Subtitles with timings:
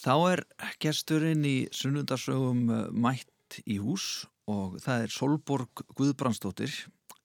[0.00, 0.40] Þá er
[0.80, 6.72] gesturinn í sunnundarsögum uh, mætt í hús og það er Solborg Guðbrandstóttir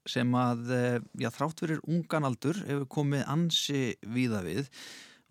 [0.09, 4.67] sem að, uh, já þrátt fyrir ungan aldur hefur komið ansi víða við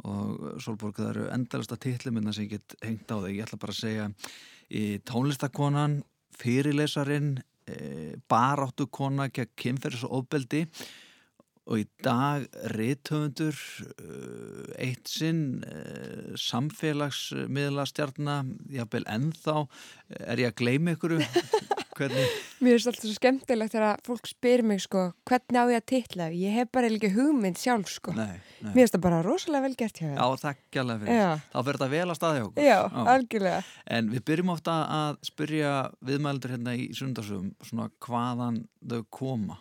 [0.09, 3.37] og Solborg það eru endalasta titluminna sem ég get hengt á þig.
[3.37, 4.09] Ég ætla bara að segja
[5.07, 6.01] tónlistakonan,
[6.35, 7.37] fyrirlesarin,
[8.29, 11.04] baráttukona, kemferðis og ofbeldi og
[11.73, 12.45] í dag
[12.75, 19.65] reythöfundur uh, eitt sinn uh, samfélagsmiðla stjarnar jábel ennþá.
[20.21, 21.17] Er ég að gleyma ykkur?
[21.95, 22.31] Hvernig?
[22.59, 26.27] Mér finnst alltaf svo skemmtilegt þegar fólk spyr mig sko hvernig á ég að titla?
[26.35, 28.15] Ég hef bara ekki hugmynd sjálf sko.
[28.19, 28.73] Nei, nei.
[28.73, 31.45] Mér finnst það bara rosalega vel gert hjá það Já, þakk alveg fyrir.
[31.53, 32.67] Þá fyrir þetta vel að staðja okkur.
[32.67, 33.61] Já, Já, algjörlega.
[33.99, 35.75] En við byrjum ofta að spyrja
[36.11, 39.61] viðmældur hérna í sundarsögum svona hvaðan þau koma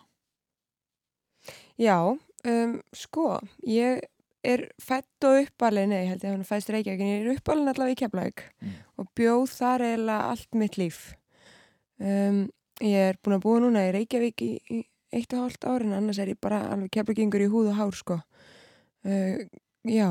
[1.80, 3.28] Já, um, sko,
[3.68, 4.04] ég
[4.44, 7.70] er fætt og uppalinn, nei, ég held að hann fæst Reykjavík, en ég er uppalinn
[7.72, 8.74] allavega í Keflavík mm.
[9.00, 11.00] og bjóð þar eiginlega allt mitt líf.
[12.02, 12.44] Um,
[12.84, 14.82] ég er búin að búa núna í Reykjavík í, í
[15.14, 18.20] eitt og hálft árin, annars er ég bara alveg Keflavíkingur í húð og hár, sko.
[19.04, 19.44] Uh,
[19.88, 20.08] já,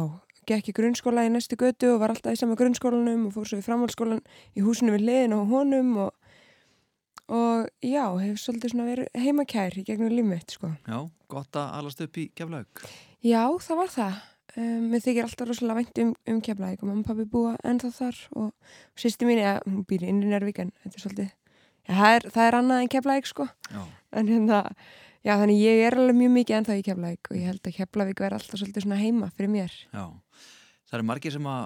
[0.50, 3.62] gekk í grunnskóla í næstu götu og var alltaf í sama grunnskólanum og fór svo
[3.62, 4.22] í framhaldsskólan
[4.58, 6.23] í húsinu við liðin og honum og
[7.32, 10.74] og já, hefur svolítið svona verið heimakær í gegnum lífmiðt sko.
[10.88, 11.00] Já,
[11.32, 12.86] gott að alast upp í keflaug
[13.24, 14.16] Já, það var það.
[14.54, 17.90] Um, mér þykir alltaf rosalega vænt um, um keflaug og mamma og pappi búa ennþá
[17.96, 18.52] þar og
[19.00, 21.32] sýsti mín, já, hún býr inn í Nærvíkan þetta er svolítið,
[21.88, 23.48] já, það er, það er annað en keflaug sko.
[23.72, 23.80] Já.
[24.20, 24.60] en hérna,
[25.24, 28.14] já, þannig ég er alveg mjög mikið ennþá í keflaug og ég held að keflaug
[28.14, 29.80] verði alltaf svolítið svona heima fyrir mér.
[29.96, 30.06] Já,
[30.92, 31.66] það er margir sem að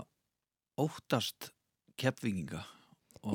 [0.86, 1.52] óttast
[1.98, 2.64] kefvinginga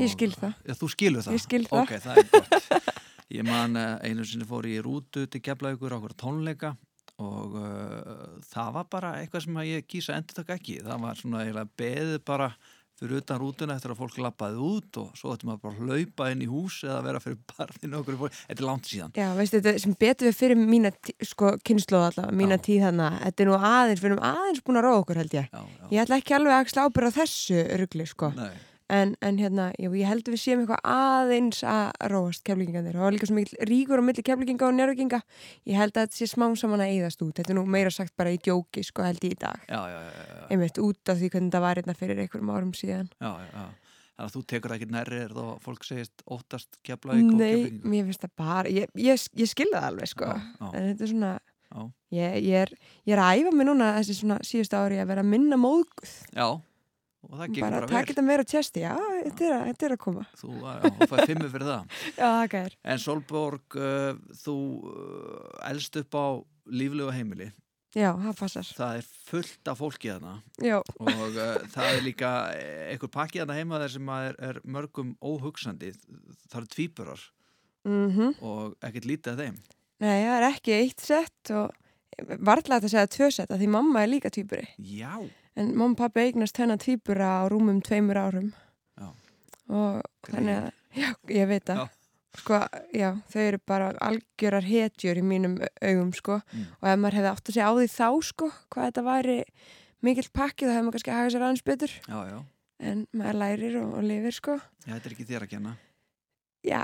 [0.01, 0.55] Ég skil það.
[0.65, 1.37] Já, þú skilur það?
[1.37, 1.83] Ég skil það.
[1.83, 2.91] Ok, það er gott.
[3.33, 6.75] Ég man eh, einu sinni fór í rútu til Keflaugur á okkur tónleika
[7.23, 10.81] og uh, það var bara eitthvað sem ég kýsa endur takk ekki.
[10.83, 12.49] Það var svona eiginlega beðið bara
[13.03, 16.29] fyrir utan rútuna eftir að fólk lappaði út og svo ætti maður bara að hlaupa
[16.33, 18.41] inn í hús eða vera fyrir barðinu okkur fólk.
[18.49, 19.15] Þetta er langt síðan.
[19.19, 20.93] Já, veistu, þetta sem betur við fyrir mína
[21.31, 22.65] sko, kynnslóð allavega, mína já.
[22.69, 23.09] tíð hana.
[23.23, 25.49] Þetta er nú aðeins, við erum aðeins búin að róða okkur held ég.
[25.49, 25.89] Já, já.
[25.95, 28.35] Ég ætla ekki alveg að slá bara þessu örugli, sko.
[28.39, 28.53] Nei
[28.93, 33.15] en, en hérna, jú, ég held að við séum eitthvað aðeins að róast keflinginganir og
[33.15, 35.21] líka svo mikil ríkur á milli keflinginga og njörginga
[35.71, 37.37] ég held að þetta sé smá saman að eyðast út.
[37.39, 39.63] Þetta er nú meira sagt bara í djóki sko held ég í dag.
[39.69, 43.09] Já, já, já, einmitt út af því hvernig það var hérna fyrir einhverjum árum síðan.
[43.17, 43.71] Já, já, já.
[44.13, 48.11] Þannig að þú tekur ekki nærrið og fólk segist óttast keflaug og keflingu Nei, mér
[48.11, 50.29] finnst það bara, ég, ég, ég skilða það alveg sko.
[50.69, 51.33] En þetta er svona
[52.13, 52.75] ég, ég er,
[53.09, 56.13] er að æfa mig núna þessi svona síðustu ári að vera minna móðguð.
[56.37, 56.45] Já.
[56.45, 56.72] það
[57.31, 58.95] bara, takk þetta meira tjesti, já,
[59.25, 60.25] þetta er, að koma.
[60.39, 60.53] Þú
[61.09, 61.99] fæði fimmu fyrir það.
[62.21, 62.77] já, það.
[62.83, 64.57] En Solborg, uh, þú
[64.91, 66.27] uh, elst upp á
[66.73, 67.51] líflegu heimili.
[67.93, 68.69] Já, það passar.
[68.73, 70.35] Það er fullt af fólki þarna.
[70.65, 70.79] Já.
[70.81, 72.33] Og uh, það er líka
[72.89, 75.93] einhver pakki þarna heima þar sem er, er mörgum óhugsandi.
[76.49, 77.29] Það eru tvíburar
[77.85, 78.35] mm -hmm.
[78.41, 79.61] og ekkert lítið af þeim.
[80.03, 81.71] Nei, það er ekki eitt sett og
[82.41, 84.67] varðlega að segja tvö sett að því mamma er líka tvíburi.
[84.79, 88.53] Já en mamma og pappi eignast hennar týpura á rúmum tveimur árum.
[88.99, 89.09] Já.
[89.73, 90.71] og þannig að
[91.03, 91.85] já, ég veit að
[92.39, 92.59] sko,
[92.97, 96.41] já, þau eru bara algjörar hetjur í mínum augum sko.
[96.53, 96.67] Mm.
[96.81, 99.39] og ef maður hefði átt að segja á því þá sko hvað þetta væri
[100.03, 101.97] mikill pakki þá hefði maður kannski að hafa sér aðeins betur.
[102.09, 102.43] Já,
[102.83, 104.59] en maður lærir og, og lifir sko.
[104.87, 105.77] Já, þetta er ekki þér að kenna.
[106.63, 106.81] Já,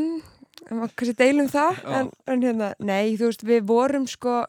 [0.66, 4.42] það var kannski deilum það en, en hérna, nei, þú veist, við vorum sko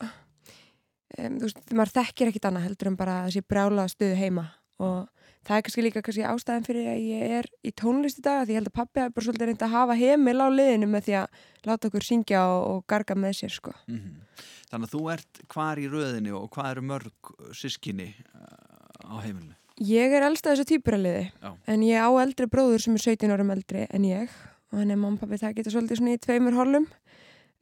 [1.17, 4.47] um, þú veist, maður þekkir ekkit annað heldur en bara þessi brjála stuðu heima
[4.83, 5.09] og
[5.43, 8.55] það er kannski líka kannski ástæðan fyrir að ég er í tónlist í dag því
[8.55, 11.17] ég held að pappi hafi bara svolítið reynd að hafa heimil á liðinu með því
[11.19, 13.73] að láta okkur syngja og, og garga með sér sko.
[13.87, 14.45] Mm -hmm.
[14.71, 19.55] Þannig að þú ert hvar í röðinu og hvað eru mörg sískinni uh, á heimilinu?
[19.81, 21.31] Ég er elsta þessu týpuraliði
[21.67, 24.29] en ég á eldri bróður sem er 17 árum eldri en ég
[24.71, 26.85] og hann er mamma pappi það getur svolítið svona í tveimur holum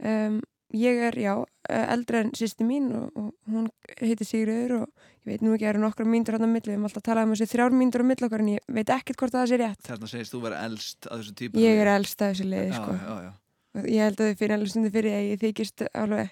[0.03, 0.41] um,
[0.77, 1.33] ég er, já,
[1.69, 5.67] eldri en sýsti mín og, og hún heiti Sigriður og ég veit nú ekki að
[5.67, 7.75] það eru nokkra mínur hann á milli, við erum alltaf að tala um þessi þrjár
[7.77, 9.81] mínur á milli okkar en ég veit ekkert hvort það sé rétt.
[9.87, 12.95] Þarna segist þú verið eldst að þessu típa Ég er eldst að þessu leiði, sko.
[12.95, 13.31] já, já, já.
[13.87, 16.31] Ég held að þið fyrir alveg stundi fyrir að ég þykist alveg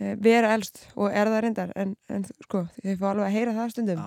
[0.00, 3.56] e, vera eldst og er það reyndar en, en sko, þið fá alveg að heyra
[3.58, 4.04] það stundum.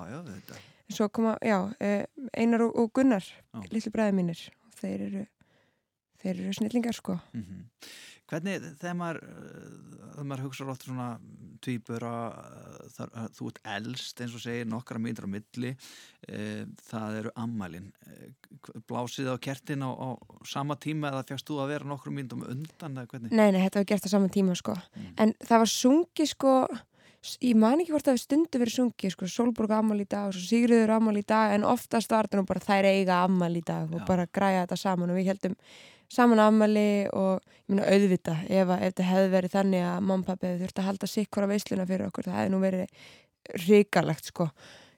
[0.89, 1.91] En svo koma, já, e,
[2.33, 3.25] Einar og, og Gunnar
[3.69, 4.41] litlu bræði mínir
[4.79, 5.25] þeir eru,
[6.23, 7.19] þeir eru snillingar, sko.
[7.35, 7.91] Mm -hmm.
[8.29, 11.13] Hvernig þegar maður, uh, maður hugsa rátt svona
[11.63, 15.73] týpur að þú ert eldst eins og segir nokkra mínir á milli,
[16.27, 17.89] e, það eru ammælin.
[18.07, 18.29] E,
[18.89, 20.09] blásið á kertin á, á
[20.47, 23.33] sama tíma eða fjast þú að vera nokkru mínum undan eða hvernig?
[23.33, 24.77] Nei, nei, þetta var gert á sama tíma sko.
[24.95, 25.11] Mm.
[25.25, 26.55] En það var sungi sko,
[27.43, 30.39] ég man ekki hvort að við stundu verið sungið sko, Solborg ammal í dag og
[30.39, 33.91] Sigriður ammal í dag en oftast var þetta nú bara þær eiga ammal í dag
[33.91, 34.07] og Já.
[34.07, 35.57] bara græja þetta saman og við heldum
[36.09, 37.39] saman ammali og
[37.69, 40.87] meina auðvita ef, ef þetta hefði verið þannig að mamma og pappi hefði þurft að
[40.89, 43.09] halda sikkora veisluna fyrir okkur það hefði nú verið
[43.65, 44.49] ríkalegt sko.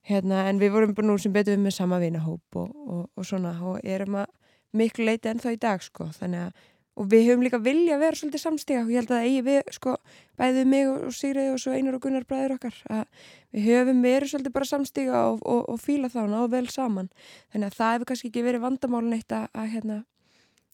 [0.08, 3.28] Hérna, en við vorum bara nú sem betur við með sama vinahóp og, og, og
[3.28, 4.32] svona og erum að
[4.74, 6.70] miklu leiti ennþá í dag sko þannig að
[7.00, 9.70] og við höfum líka vilja að vera svolítið samstiga og ég held að eigi við
[9.78, 9.94] sko
[10.40, 14.32] bæðið mig og Sigriði og svo Einar og Gunnar bræður okkar að við höfum verið
[14.34, 17.10] svolítið bara samstiga og, og, og fíla þá og vel saman.
[17.54, 19.98] Þannig að það hefur kannski ekki verið vandamálun eitt að, að, hérna,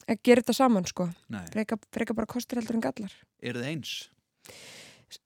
[0.07, 1.09] að gera þetta saman sko.
[1.53, 3.13] Freka, freka bara kostur heldur en gallar.
[3.41, 3.93] Eru þið eins?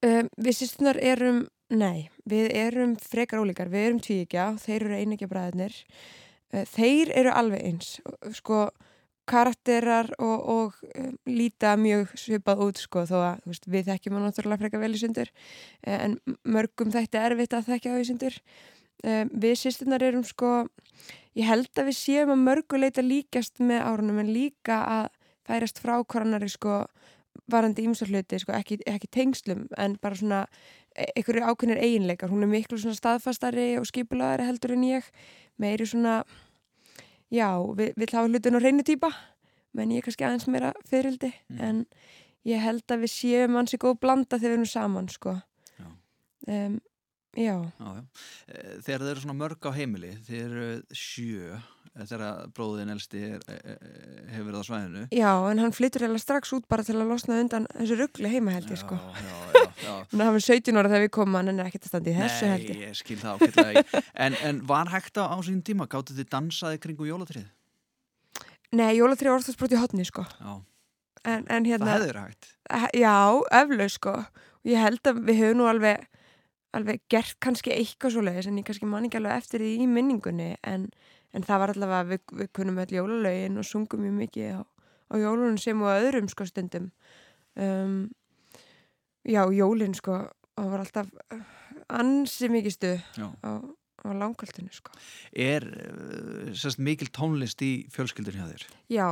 [0.06, 5.30] um, Við sýstunar erum, nei við erum frekar ólíkar, við erum tvíkja þeir eru einegja
[5.32, 5.76] bræðinir
[6.54, 8.00] uh, þeir eru alveg eins.
[8.38, 8.70] Sko
[9.32, 14.28] karakterar og, og um, líta mjög svipað út sko þó að veist, við þekkjum hann
[14.28, 15.32] náttúrulega frekar vel í sundur.
[15.86, 18.40] Eh, en mörgum þetta er erfitt að þekkja á í sundur
[19.04, 20.68] um, við sýstunar erum sko
[21.38, 25.08] ég held að við séum að mörgu leita líkast með árunum en líka að
[25.48, 26.86] færast frá hvorannari sko
[27.52, 30.42] varandi ímsa hluti, sko, ekki, ekki tengslum en bara svona
[30.96, 35.08] e- einhverju ákveðnir eiginleikar, hún er miklu svona staðfastari og skipulaðari heldur en ég
[35.60, 36.22] meiri svona
[37.32, 39.12] já, við, við hafa hlutin á reynu týpa
[39.74, 41.62] menn ég er kannski aðeins meira fyririldi Mm.
[41.62, 41.86] en
[42.48, 45.36] ég held að við séum hansi góð blanda þegar við erum saman sko.
[46.50, 46.80] Um,
[47.38, 48.02] já, Já, já.
[48.48, 51.54] Eh, Þegar þeir eru svona mörg á heimili, þeir eru sjö,
[51.96, 53.78] eh, þegar bróðin elsti er, eh,
[54.34, 55.04] hefur verið á svæðinu.
[55.16, 58.52] já, en hann flyttur eða strax út bara til að losna undan þessu ruggli heima
[58.56, 59.22] held ég sko Já,
[59.56, 59.94] já, já.
[60.12, 62.18] Þannig að hann var 17 ára þegar við komum hann er ekkert að standa í
[62.20, 64.04] þessu held Nei, ég skil það ákveðlega ekki.
[64.16, 67.48] En, en var hægt á, sín tíma, gáttu þið dansaði kringu jólatrið?
[68.72, 70.54] Nei, jólatri orðast brot í hotni sko Já,
[71.28, 72.48] en, en hérna það verið hægt.
[72.96, 73.16] Já,
[73.52, 74.14] eflaug sko.
[74.64, 76.06] Ég held að við höfum nú alveg,
[76.78, 79.88] alveg gert kannski eitthvað svo leiðis en ég kannski man ekki alveg eftir því í
[79.92, 80.88] minningunni en,
[81.36, 85.14] en það var allavega, við, við kunum öll jólalögin og sungum mjög mikið á, á
[85.20, 86.88] jólunum sem og öðrum sko stundum.
[87.60, 87.98] Um,
[89.28, 90.24] já, jólin sko,
[90.56, 91.44] það var alltaf eh,
[92.00, 94.96] ansi mikið stuð á, á langkvöldinu sko.
[95.36, 98.68] Er uh, sérst, mikil tónlist í fjölskyldun hjá þér?
[98.96, 99.08] Já,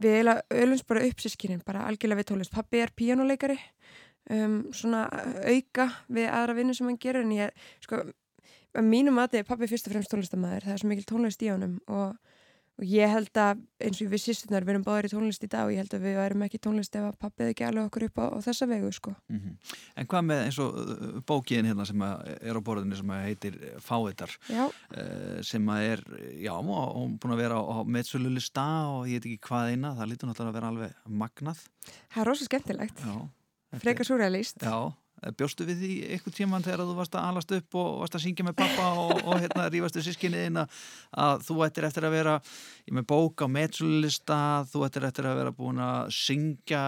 [0.00, 2.54] við ölumst bara upp sískinin, bara algjörlega við tólist.
[2.54, 3.58] Pappi er píjánuleikari,
[4.30, 5.04] um, svona
[5.44, 7.26] auka við aðra vinnu sem hann gerir.
[7.26, 8.02] En ég, sko,
[8.76, 11.50] að mínum mati er pappi fyrst og fremst tónlistamæður, það er svo mikil tónlist í
[11.52, 11.78] honum.
[11.90, 12.36] Og,
[12.80, 15.66] og ég held að eins og við sýstunar, við erum báðir í tónlist í dag
[15.66, 18.06] og ég held að við værum ekki tónlist ef að pappi hefði ekki alveg okkur
[18.06, 19.12] upp á, á þessa vegu, sko.
[19.28, 19.56] Mm
[20.00, 24.32] En hvað með eins og uh, bókiðin hérna sem er á borðinu sem heitir Fáiðar
[24.48, 26.04] Já, uh, sem að er,
[26.40, 30.30] já, hún búin að vera á, meðsölulista og ég veit ekki hvað eina, það lítur
[30.30, 31.60] náttúrulega að vera alveg magnað.
[32.14, 33.18] það er rosa skemmtilegt, Já.
[33.72, 34.62] Er- frekar súrealist.
[34.62, 34.92] Já,
[35.36, 38.46] bjóstu við því eitthvað tíman þegar þú varst að alast upp og varst að syngja
[38.46, 42.36] með pappa og, og hérna rífastu sískinniðin að, þú ættir eftir að vera
[42.96, 44.38] með bók á meðsölulista
[44.72, 46.80] þú ættir eftir að vera búin að syngja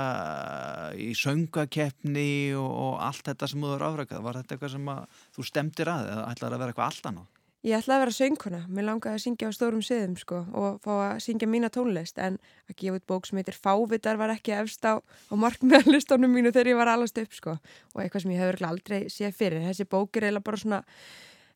[0.96, 4.25] í söngakeppni og, og allt þetta sem þú eru afrækað.
[4.25, 7.31] Var þetta eitthvað sem að þú stemdir að eða ætlaði að vera eitthvað allt annað?
[7.62, 10.91] Ég ætlaði að vera söngkona, mér langaði að syngja á stórum siðum sko og fá
[10.97, 12.17] að syngja mína tónlist.
[12.19, 16.50] En að gefa út bók sem heitir Fávitar var ekki efst á, á markmiðarlistónum mínu
[16.50, 17.55] þegar ég var alast upp sko.
[17.94, 19.62] Og eitthvað sem ég hefur aldrei séð fyrir.
[19.69, 20.81] Þessi bók er eiginlega bara svona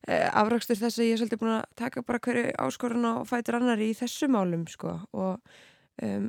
[0.07, 3.59] eh, afrakstur þess að ég er svolítið búin að taka bara hverju áskorun og fætur
[3.59, 4.95] annari í þessu málum sko.
[5.11, 5.59] Og
[6.05, 6.27] um,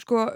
[0.00, 0.26] sko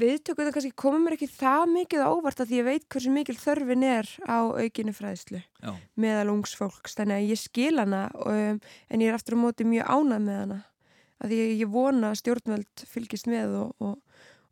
[0.00, 3.12] viðtökuð það kannski komum mér ekki það mikið á óvart að því ég veit hversu
[3.14, 8.06] mikil þörfin er á aukinu fræðslu Já, meðal ungs fólks, þannig að ég skil hana
[8.24, 10.60] um, en ég er aftur á móti mjög ánað með hana
[11.20, 13.96] að ég, ég vona að stjórnvöld fylgist með og, og,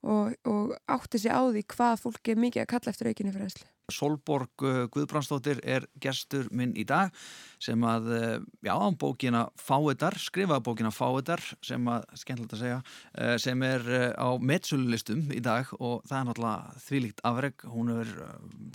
[0.05, 3.69] og, og átti sig á því hvað fólk er mikið að kalla eftir aukinni fræðslu.
[3.89, 7.15] Solborg uh, Guðbrandsdóttir er gestur minn í dag
[7.63, 12.79] sem að, uh, já, bókina Fáiðar, skrifaða bókina Fáiðar sem að, skemmtilegt að segja,
[13.17, 13.89] uh, sem er
[14.21, 18.13] á metsölulistum í dag og það er náttúrulega þvílíkt afreg, hún er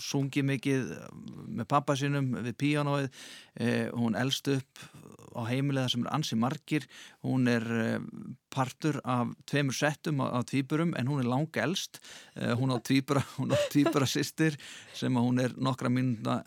[0.02, 0.94] sungið mikið
[1.60, 3.24] með pappa sínum við píanóið,
[3.94, 4.82] hún elst upp
[5.38, 6.88] á heimilega sem er ansi margir,
[7.26, 7.66] hún er
[8.54, 12.00] partur af tveimur settum á, á tvíburum en hún er langa elst,
[12.38, 14.58] uh, hún á tvíbura, hún á tvíbura sýstir
[14.94, 16.40] sem hún er nokkra mínúnda,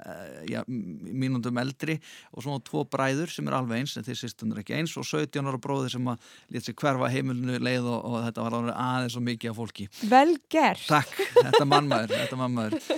[0.48, 1.98] ja, mínúndum eldri
[2.32, 5.50] og svona tvo bræður sem er alveg eins en þeir sýstundur ekki eins og 17
[5.50, 9.26] ára bróðir sem að lét sig hverfa heimilinu leið og, og þetta var aðeins og
[9.26, 9.88] mikið af fólki.
[10.06, 10.86] Vel gert!
[10.86, 12.90] Takk, þetta mannmaður, þetta mannmaður.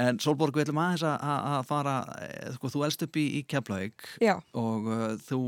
[0.00, 3.24] En Solborg, við ætlum aðeins að, að að fara, eh, sko, þú elst upp í,
[3.40, 5.40] í Keflavík Já, og uh, þú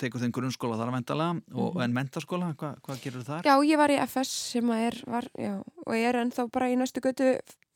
[0.00, 3.46] tekur þinn grunnskóla þar að vendala og, en mentaskóla, hva, hvað gerur þar?
[3.46, 6.70] já, ég var í FS sem að er, var, já, og ég er ennþá bara
[6.70, 7.30] í næstu götu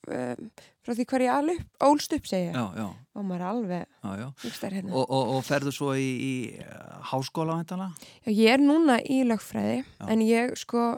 [0.08, 0.50] um,
[0.84, 4.92] frá því ég alveg ólst upp segja já, já, og maður er alveg hugstær hérna.
[4.92, 7.90] Og, og, og ferðu svo í, í uh, háskóla vantala?
[8.24, 10.94] Já, ég er núna í lögfræði en ég sko,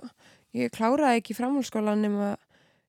[0.57, 2.35] ég kláraði ekki framhaldsskóla nema,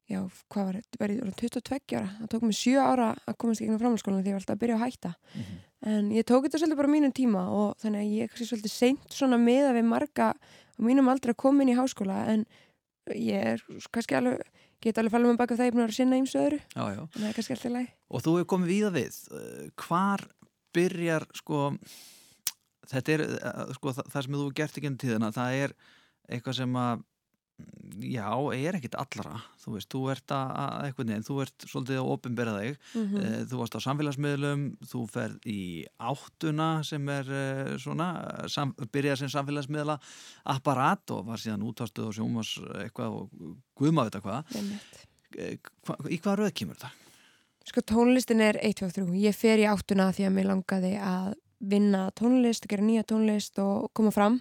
[0.08, 0.20] já,
[0.54, 3.82] hvað var verið 22 ára, það tók mig 7 ára að komast ekki inn á
[3.82, 5.58] framhaldsskólan því ég var alltaf að byrja að hætta Mhm.
[5.88, 9.10] en ég tók þetta svolítið bara mínum tíma og þannig að ég er svolítið seint
[9.14, 12.46] svona miða við marga á mínum aldrei að koma inn í háskóla en
[13.14, 13.62] ég er
[13.92, 14.42] kannski alveg,
[14.82, 16.60] get alveg fallið með baka það ég er búin að vera að sinna og öðru,
[16.76, 17.02] Já, já.
[17.02, 17.88] en það er kannski alltaf læg.
[18.12, 19.16] Og þú hefur komið víða við.
[19.32, 20.26] Uh, Hvar
[20.76, 21.62] byrjar, sko,
[22.92, 25.74] þetta er, uh, sko, það, það sem þú gert ekki enn tíðina, það er
[26.30, 27.04] eitthvað sem að,
[28.04, 29.40] já, er ekkit allra.
[29.62, 32.78] Þú veist, þú ert að, að eitthvað neðin, þú ert svolítið að opinbera þig.
[32.94, 35.62] Mm Uh, Þú varst á samfélagsmiðlum, þú ferð í
[35.98, 38.08] áttuna sem er uh, svona,
[38.52, 39.98] sam, byrjar sem samfélagsmiðla
[40.54, 44.54] apparat og var síðan útvastuð og sjómas eitthvað og guðma veit hvað.
[45.38, 46.94] Eh, hva, Í hvað röð kemur það?
[47.68, 49.08] Sko tónlistin er 1, 2, 3.
[49.20, 53.90] Ég fer í áttuna því að mér langaði að vinna tónlist, gera nýja tónlist og
[53.98, 54.40] koma fram.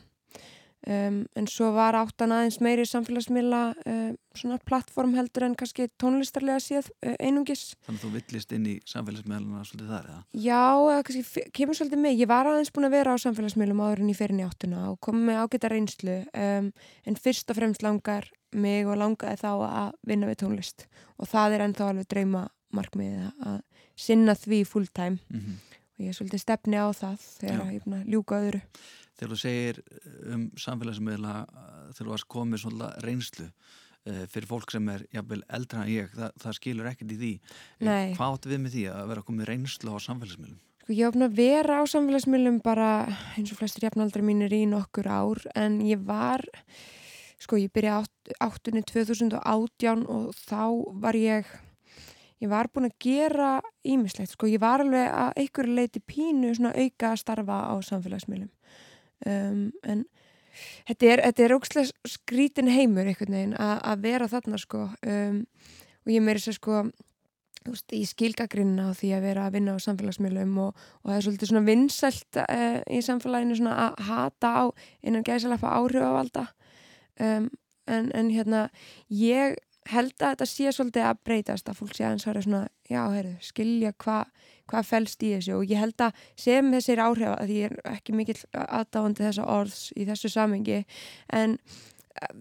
[0.87, 6.61] Um, en svo var áttan aðeins meiri samfélagsmiðla um, svona plattform heldur en kannski tónlistarlega
[6.63, 7.73] séð uh, einungis.
[7.89, 10.21] Þannig að þú villist inn í samfélagsmiðluna svolítið þar eða?
[10.45, 10.63] Já,
[10.93, 12.21] eða kannski kemur svolítið mig.
[12.23, 14.87] Ég var aðeins búin að vera á samfélagsmiðlum áður en ég fer inn í áttuna
[14.93, 16.19] og kom með ágæta reynslu.
[16.39, 20.87] Um, en fyrst og fremst langar mig og langaði þá að vinna við tónlist.
[21.19, 23.63] Og það er ennþá alveg drauma markmiðið að
[23.99, 25.19] sinna því fulltime.
[25.35, 25.57] Mm
[25.97, 27.69] og ég er svolítið stefni á það þegar Já.
[27.73, 28.61] ég er búin að ljúka öðru.
[29.17, 29.81] Þegar þú segir
[30.35, 35.41] um samfélagsmiðla uh, þegar þú varst komið svona reynslu uh, fyrir fólk sem er jafnvel
[35.59, 37.33] eldra en ég, það, það skilur ekkert í því.
[37.39, 38.15] Eh, Nei.
[38.19, 40.61] Hvað áttu við með því að vera komið reynslu á samfélagsmiðlum?
[40.83, 42.91] Sko, ég búin að vera á samfélagsmiðlum bara
[43.35, 46.45] eins og flestir jafnaldra mínir í nokkur ár en ég var,
[47.43, 50.61] sko ég byrjaði átt, áttunni 2018 og þá
[51.03, 51.49] var ég,
[52.45, 56.77] ég var búin að gera ímislegt, sko ég var alveg að einhverju leiti pínu svona
[56.77, 58.53] auka að starfa á samfélagsmiðlum
[59.25, 60.05] um, en
[60.89, 64.87] þetta er, þetta er ógstlega skrítin heimur einhvern veginn að vera þarna sko.
[65.07, 65.43] Um,
[66.07, 66.85] og ég meiri sér sko
[67.67, 71.27] veist, í skilgagrinna á því að vera að vinna á samfélagsmiðlum og, og það er
[71.27, 74.65] svolítið svona vinsælt uh, í samfélaginu svona að hata á
[75.03, 76.47] innan gæsalappa áhrifavalda.
[77.17, 77.49] Um,
[77.87, 78.67] en, en hérna
[79.13, 79.57] ég
[79.91, 83.01] held að þetta sé svolítið að breytast að fólk sé aðeins að vera svona já,
[83.13, 84.33] heyrðu, skilja hvað
[84.67, 88.17] hva fælst í þessu og ég held að sem þessir áhrif að ég er ekki
[88.19, 90.81] mikill aðdáandi þessa orðs í þessu samengi
[91.39, 92.35] en uh,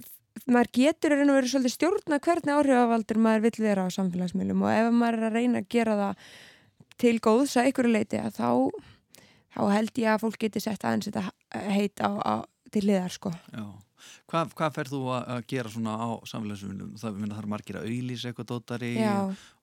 [0.50, 4.66] maður getur í raun og verið svolítið stjórna hvernig áhrifavaldur maður vill vera á samfélagsmiðlum
[4.66, 6.28] og ef maður er að reyna að gera það
[7.02, 8.50] til góðs að ykkur leiti að þá,
[9.54, 12.34] þá held ég að fólk geti sett aðeins þetta heit á, á,
[12.72, 13.34] til liðar sko.
[13.54, 13.85] Já.
[14.32, 16.96] Hvað, hvað ferð þú að gera svona á samfélagsmiðlum?
[17.02, 19.16] Það minna þarf margir að auðlýsa eitthvað dótari Já,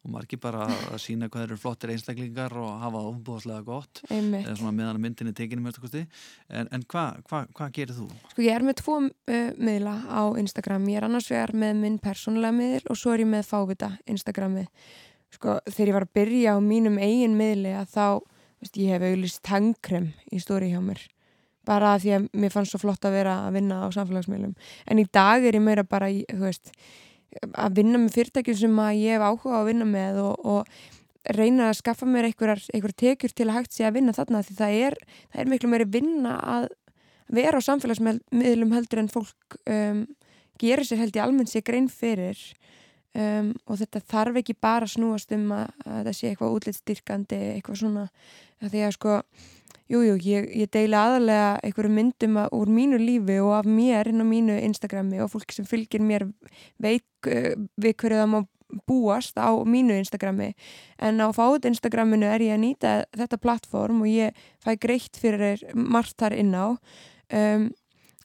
[0.03, 5.01] og margir bara að sína hvað eru flottir einstaklingar og hafa það umbúðslega gott meðan
[5.03, 6.03] myndinni tekinu með þetta
[6.49, 8.09] en, en hvað hva, hva gerir þú?
[8.33, 10.91] Sko ég er með tvo uh, miðla á Instagram.
[10.91, 14.69] Ég er annars vegar með minn persónulega miðl og svo er ég með fávita Instagramið.
[15.33, 18.07] Sko þegar ég var að byrja á mínum eigin miðli að þá,
[18.63, 21.03] veist, ég hef auðlist tangkrem í stóri hjá mér.
[21.69, 24.57] Bara því að mér fannst svo flott að vera að vinna á samfélagsmiðlum.
[24.91, 26.73] En í dag er ég meira bara, í, veist,
[27.53, 31.79] að vinna með fyrirtækjum sem ég hef áhuga að vinna með og, og reyna að
[31.79, 32.63] skaffa mér einhverjar,
[32.99, 34.97] tekjur til að hægt sé að vinna þarna því það er,
[35.31, 36.67] það er miklu meiri vinna að
[37.33, 40.03] vera á samfélagsmiðlum heldur en fólk um,
[40.61, 42.39] gerir sér held í almennt sér grein fyrir
[43.15, 47.83] um, og þetta þarf ekki bara snúast um að, að það sé eitthvað útlitstyrkandi eitthvað
[47.85, 48.07] svona
[48.63, 49.19] því að sko
[49.93, 54.09] Jújú, jú, ég, ég deili aðalega einhverju myndum að, úr mínu lífi og af mér
[54.09, 56.25] inn á mínu Instagrami og fólki sem fylgir mér
[56.81, 58.39] veit uh, við hverju það má
[58.89, 60.55] búast á mínu Instagrami.
[60.97, 65.61] En á fáið Instagraminu er ég að nýta þetta plattform og ég fæ greitt fyrir
[65.77, 66.73] margt þar inn á.
[67.29, 67.69] Um,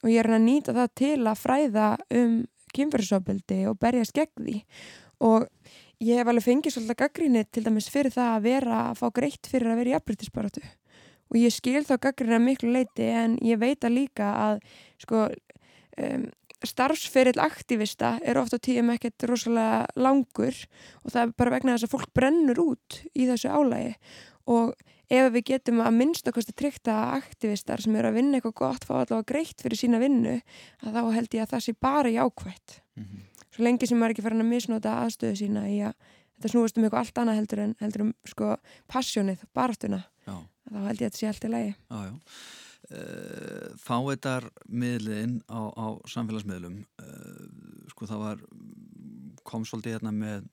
[0.06, 2.42] og ég er að nýta það til að fræða um
[2.78, 4.58] kynferðsofbeldi og berjast gegn því.
[5.20, 5.52] Og
[6.00, 9.52] ég hef alveg fengið svolítið gaggrinni til dæmis fyrir það að vera að fá greitt
[9.52, 10.70] fyrir að vera í afbrytisbaratu
[11.30, 14.60] og ég skil þá gaggrina miklu leiti en ég veit að líka að
[15.04, 16.28] sko um,
[16.66, 20.56] starfsferill aktivista er ofta tíum ekkert rosalega langur
[21.04, 23.94] og það er bara vegna þess að fólk brennur út í þessu álægi
[24.50, 24.74] og
[25.08, 28.88] ef við getum að minnst okkur tryggt að aktivistar sem eru að vinna eitthvað gott
[28.88, 30.40] fá allavega greitt fyrir sína vinnu
[30.84, 32.82] þá held ég að það sé bara jákvætt.
[32.98, 33.22] Mm -hmm.
[33.54, 35.94] svo lengi sem maður ekki farin að misnota aðstöðu sína í að
[36.38, 38.58] þetta snúast um eitthvað allt annað heldur en heldur um sko
[38.88, 40.36] passjónið, barátuna Já,
[40.68, 42.14] þá held ég að þetta sé allt í lagi já, já.
[42.88, 47.48] Uh, fáiðar miðliðin á, á samfélagsmiðlum uh,
[47.92, 48.46] sko það var
[49.48, 50.48] kom svolítið hérna með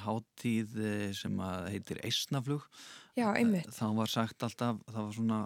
[0.00, 1.34] hátíð eh, sem
[1.68, 2.62] heitir Eisnaflug
[3.18, 3.68] Já, einmitt.
[3.74, 5.40] Þá var sagt alltaf, það var svona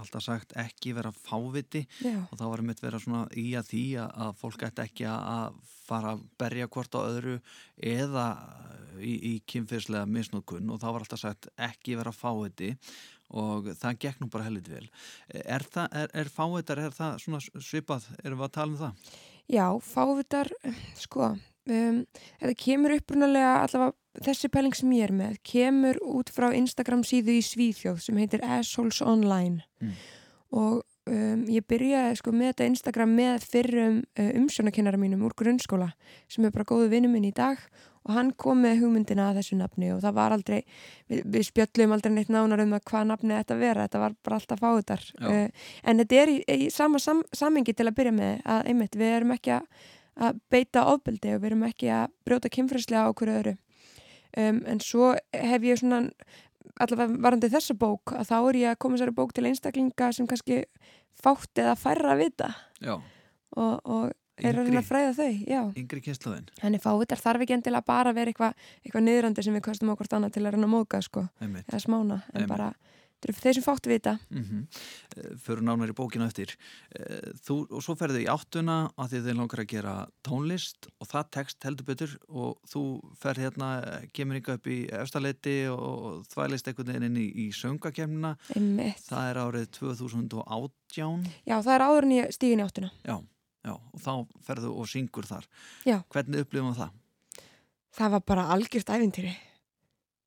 [0.00, 2.16] alltaf sagt ekki vera fáviti Já.
[2.24, 6.14] og þá var einmitt vera svona í að því að, fólk ætti ekki að fara
[6.16, 7.38] að berja hvort á öðru
[7.76, 8.26] eða
[8.98, 12.72] í, í kynfyrslega misnókun og þá var alltaf sagt ekki vera fáviti
[13.32, 14.84] og það gekk nú bara hellit vel.
[15.32, 19.14] Er, það, er, er fávitar, er það svona svipað, erum við að tala um það?
[19.52, 20.52] Já, fávitar,
[21.00, 21.32] sko,
[21.70, 21.98] um,
[22.40, 27.38] þetta kemur upprunalega allavega þessi pæling sem ég er með kemur út frá Instagram síðu
[27.38, 29.64] í Svíþjóð sem heitir Assholes Online.
[29.80, 29.94] Mm.
[30.52, 35.92] og um, ég byrjaði sko með þetta Instagram með fyrrum uh, umsjónakennara mínum úr grunnskóla
[36.30, 37.60] sem er bara góðu vinnu minn í dag
[38.02, 40.58] og hann kom með hugmyndina að þessu nafni og það var aldrei,
[41.10, 44.38] við, við spjöllum aldrei neitt nánar um að hvað nafni þetta vera þetta var bara
[44.40, 48.46] alltaf fáðar uh, en þetta er í, í sama sam, samengi til að byrja með
[48.56, 49.68] að einmitt við erum ekki að,
[50.16, 53.54] að beita ofbeldi og við erum ekki að brjóta kynfræslega á hverju öru
[54.36, 56.02] um, en svo hef ég svona
[56.80, 60.28] allavega varandi þessa bók að þá er ég að koma sér bók til einstaklinga sem
[60.28, 60.64] kannski
[61.22, 62.48] fátt eða færra að vita.
[63.52, 65.60] Og, og er að reyna að fræða þau já.
[65.78, 69.64] yngri kynslaðin þannig fávitar þarf ekki endilega bara að vera eitthvað eitthva niðrandi sem við
[69.66, 72.48] kostum okkur annað til að reyna að móka sko, eða smána en Einmitt.
[72.50, 72.70] bara
[73.30, 74.18] þeir sem fáttu vita.
[74.30, 75.38] Mm -hmm.
[75.38, 76.56] Fyrir nánar í bókinu eftir.
[76.98, 81.06] Eh, þú, og svo ferðu í áttuna að því þið langar að gera tónlist og
[81.06, 82.82] það tekst heldur betur og þú
[83.14, 83.68] fer hérna,
[84.12, 88.36] kemur ykkar upp í efstaleiti og þvælist einhvern veginn inn í, í söngakemna
[89.06, 92.90] það er árið 2018 Já, það er áður en ég stígin í áttuna.
[93.04, 93.16] Já,
[93.64, 94.12] já, og þá
[94.42, 95.46] ferðu og syngur þar.
[95.86, 96.02] Já.
[96.12, 96.90] Hvernig upplifum það?
[97.92, 99.32] Það var bara algjört æfintýri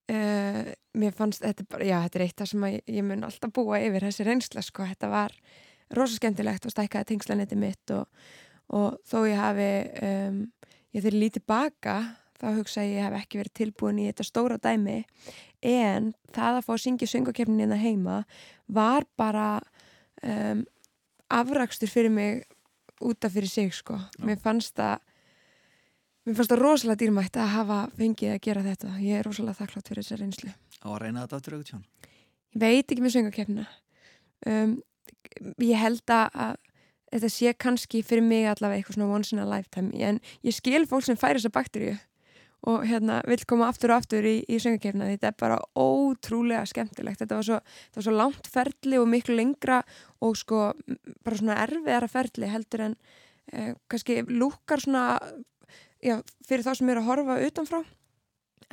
[0.05, 3.53] Uh, mér fannst þetta bara, já þetta er eitt af sem ég, ég mun alltaf
[3.55, 5.33] búa yfir þessi reynsla sko, þetta var
[5.97, 8.05] rosa skemmtilegt og stækkaði tengslanetti mitt og,
[8.69, 9.71] og þó ég hafi
[10.05, 10.37] um,
[10.93, 11.95] ég þeirri lítið baka
[12.37, 15.01] þá hugsa ég hef ekki verið tilbúin í þetta stóra dæmi.
[15.65, 18.21] En það að fá að syngja söngakefninina heima
[18.67, 19.49] var bara
[20.21, 20.65] um,
[21.33, 22.43] afrakstur fyrir mig
[23.01, 24.23] útaf fyrir sig sko, já.
[24.23, 25.01] mér fannst það
[26.25, 28.91] Mér fannst það rosalega dýrmætt að hafa fengið að gera þetta.
[28.97, 30.53] Ég er rosalega þakklátt fyrir þessar reynslu.
[30.81, 31.83] Á að reyna þetta aftur auðvitað?
[32.55, 33.65] Ég veit ekki með söngakefna.
[34.49, 34.73] Um,
[35.61, 36.57] ég held að
[37.13, 39.93] þetta sé kannski fyrir mig allavega eitthvað svona once in a lifetime.
[40.01, 41.95] En ég skil fólk sem færi þessa bakteríu
[42.65, 45.11] og hérna vil koma aftur og aftur í, í söngakefna.
[45.13, 47.21] Þetta er bara ótrúlega skemmtilegt.
[47.21, 47.59] Þetta var svo,
[47.93, 49.83] var svo langt ferli og miklu lengra
[50.25, 50.71] og sko
[51.21, 52.97] bara svona erfiðara ferli heldur en
[53.53, 55.19] eh, kannski lúkar svona
[56.05, 57.83] já, fyrir þá sem eru að horfa utanfrá.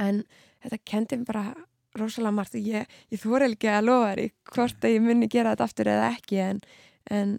[0.00, 0.22] En
[0.64, 1.44] þetta kendi mér bara
[1.98, 2.56] rosalega margt.
[2.58, 5.68] Og ég, ég þóra ekki að lofa þér í hvort að ég munni gera þetta
[5.68, 6.60] aftur eða ekki en,
[7.12, 7.34] en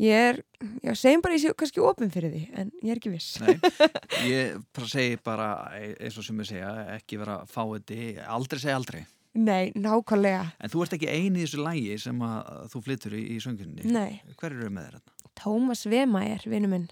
[0.00, 0.40] ég er,
[0.86, 3.38] já segjum bara ég sé kannski ofin fyrir því en ég er ekki viss.
[3.42, 3.56] Nei,
[4.32, 9.02] ég segi bara eins og sem ég segja, ekki vera fáiði, aldrei segja aldrei.
[9.38, 10.48] Nei, nákvæmlega.
[10.58, 13.84] En þú ert ekki eini í þessu lægi sem að þú flyttur í, í söngunni
[13.86, 14.18] Nei.
[14.40, 15.12] Hver eru með þér?
[15.38, 16.88] Tómas Vema er vinnu minn.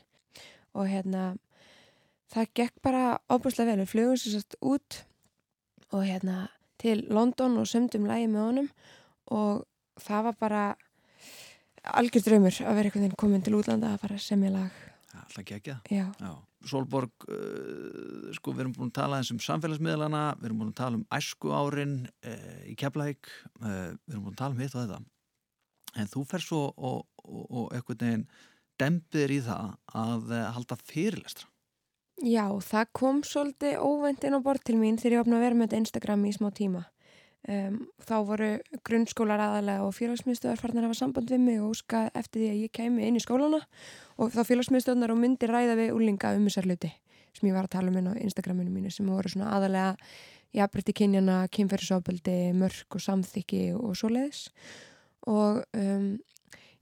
[0.79, 1.33] Og hérna
[2.33, 3.85] það gekk bara óbúslega vel.
[3.85, 5.03] Við flugum sér satt út
[5.93, 8.69] og hérna til London og sömdum lægi með honum
[9.35, 9.65] og
[10.01, 10.67] það var bara
[11.99, 14.85] algjör draumur að vera einhvern veginn komin til útlanda að fara sem ég lag.
[15.19, 15.89] Alltaf.
[15.91, 16.07] Já.
[16.69, 20.81] Solborg, uh, sko við erum búin að tala eins um samfélagsmiðlana, við erum búin að
[20.81, 21.95] tala um æsku árin
[22.27, 23.31] uh, í Keflæk
[23.63, 24.99] uh, við erum búin að tala um hitt og þetta.
[25.99, 28.27] En þú fer svo og, og, og einhvern veginn
[28.79, 31.49] dempir í það að halda fyrirlestra
[32.19, 35.59] Já, það kom svolítið óvænt inn á bort til mín þegar ég opnaði að vera
[35.59, 36.81] með þetta Instagram í smá tíma.
[37.49, 38.49] Um, þá voru
[38.85, 42.63] grunnskólar aðalega og félagsmiðstöðar farnar að hafa samband við mig og óska eftir því að
[42.65, 43.61] ég kemi inn í skólana
[44.19, 46.91] og þá félagsmiðstöðnar og myndi ræða við úlinga um þessar hluti
[47.39, 49.95] sem ég var að tala um inn á Instagraminu mínu sem voru svona aðalega
[50.59, 54.49] jafnbrytti kynjana, kynferðisofbeldi, mörg og samþykki og svo leiðis
[55.31, 56.17] og um,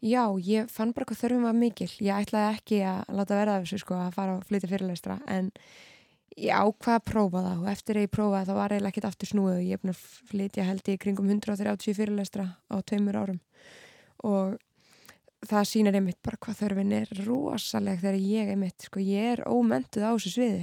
[0.06, 1.88] Já, ég fann bara hvað þörfum var mikil.
[2.04, 5.48] Ég ætlaði ekki að láta verða af þessu sko að fara og flytja fyrirleistra en
[6.36, 9.30] ég ákvaði að prófa það og eftir að ég prófaði það var eiginlega ekkert aftur
[9.32, 9.56] snúið.
[9.56, 13.40] Og ég er búin að flytja held í kringum 130 fyrirleistra á tveimur árum.
[14.30, 14.54] Og
[15.46, 20.06] það sýnar einmitt bara hvað þörfin er rosaleg þegar ég einmitt, sko ég er ómentuð
[20.06, 20.62] á þessu sviði.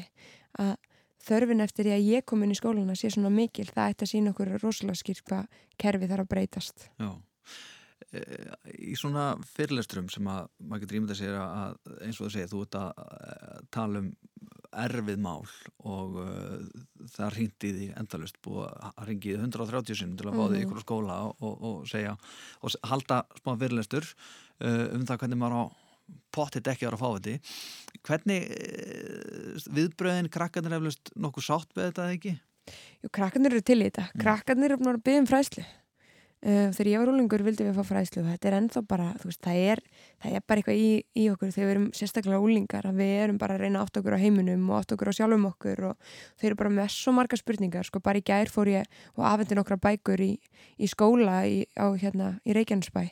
[0.63, 0.73] Að
[1.27, 4.13] þörfin eftir því að ég kom inn í skóluna sé svona mikil, það ætti að
[4.15, 6.89] sína okkur rosalega skýrt hvað kerfi þarf að breytast.
[6.95, 7.11] Já
[8.73, 12.63] í svona fyrirlesturum sem að maður getur ímynda sér að eins og þú segir, þú
[12.65, 14.11] ert að tala um
[14.73, 15.43] erfið mál
[15.85, 16.63] og uh,
[17.13, 20.85] það ringdi því endalust búið að ringi 130 sinum til að fá því ykkur á
[20.85, 22.15] skóla og, og segja
[22.61, 25.63] og halda smá fyrirlestur uh, um það hvernig maður á
[26.35, 27.53] pottit ekki ára að fá þetta.
[28.09, 32.35] Hvernig uh, viðbröðin krakkarnir eflust nokkuð sátt með þetta eða ekki?
[33.03, 35.65] Jú, krakkarnir eru til í þetta, krakkarnir eru bara að byggja um fræslu
[36.43, 39.41] þegar ég var úlingur vildi við fá fræðslu og þetta er ennþá bara, þú veist,
[39.45, 39.81] það er,
[40.23, 43.39] það er bara eitthvað í, í okkur þegar við erum sérstaklega úlingar að við erum
[43.39, 46.49] bara að reyna átt okkur á heiminum og átt okkur á sjálfum okkur og þeir
[46.49, 49.79] eru bara með svo marga spurningar, sko, bara í gær fór ég og afhendir nokkra
[49.87, 50.31] bækur í,
[50.75, 53.07] í skóla í, á, hérna, í Reykjanesbæ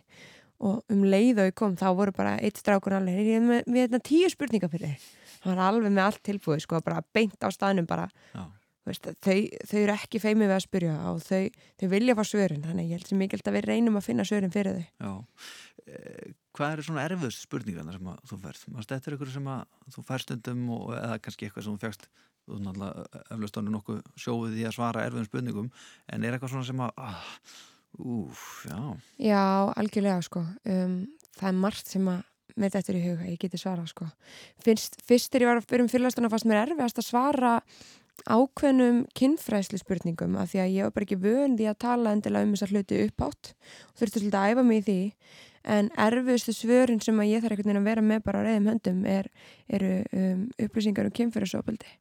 [0.61, 3.63] og um leið og ég kom þá voru bara eitt strákur alveg, ég er með,
[3.65, 4.99] með hérna, tíu spurningar fyrir
[5.41, 8.11] það var alveg með allt tilbúið, sko, bara beint á staðnum bara.
[8.35, 8.43] Já
[8.87, 9.35] Veist, þau,
[9.69, 11.41] þau eru ekki feimið við að spyrja og þau,
[11.77, 14.53] þau vilja fá svörin þannig ég held sem mikilvægt að við reynum að finna svörin
[14.53, 14.87] fyrir þau.
[15.05, 18.65] Já, eh, hvað eru svona erfiðst spurningarna sem þú færst?
[18.79, 19.51] Þetta er eitthvað sem
[19.93, 22.09] þú færst undum og, eða kannski eitthvað sem þú fegst
[22.41, 25.69] þú er náttúrulega eflaustónu nokkuð sjóðið í að svara erfiðum spurningum
[26.09, 27.29] en er eitthvað svona sem að ah,
[28.01, 28.79] úf, já.
[29.21, 29.43] Já,
[29.77, 30.43] algjörlega sko.
[30.65, 30.99] Um,
[31.37, 32.27] það er margt sem að
[32.59, 34.09] með þetta í huga, ég geti svara sko.
[34.63, 37.53] Fyrst, fyrst er ég var að byrjum fyrirlastunum fast mér erfiðast að svara
[38.29, 42.53] ákveðnum kinnfræslu spurningum af því að ég var bara ekki vöndi að tala endilega um
[42.55, 44.99] þessar hluti uppátt og þurfti svolítið að æfa mig í því.
[45.71, 48.69] En erfiðustu svörin sem að ég þarf einhvern veginn að vera með bara á reyðum
[48.71, 49.27] höndum er,
[49.69, 51.91] eru um, upplýsingar um kinnfræsopildi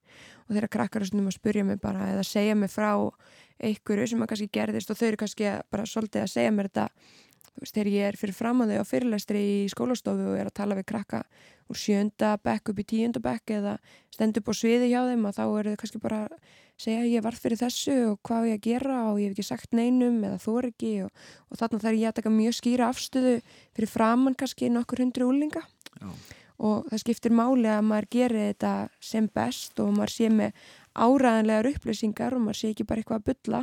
[0.46, 2.94] og þeirra krakkar að spurja mig bara eða segja mig frá
[3.60, 6.86] einhverju sem að kannski gerðist og þau eru kannski bara svolítið að segja mér þetta
[7.58, 10.58] veist, þegar ég er fyrir fram að þau á fyrirlæstri í skólastofu og er að
[10.60, 11.24] tala við krakka
[11.70, 13.76] úr sjönda bekk upp í tíunda bekk eða
[14.10, 16.36] stend upp á sviði hjá þeim og þá eru þau kannski bara að
[16.80, 19.76] segja ég var fyrir þessu og hvað ég að gera og ég hef ekki sagt
[19.76, 20.92] neinum eða þú er ekki.
[21.04, 23.34] Og, og þarna þarf ég að taka mjög skýra afstöðu
[23.76, 25.62] fyrir framann kannski nokkur hundru úlinga
[26.00, 26.08] Já.
[26.58, 28.74] og það skiptir máli að maður gerir þetta
[29.12, 30.64] sem best og maður sé með
[30.96, 33.62] áræðanlegar upplýsingar og maður sé ekki bara eitthvað að bylla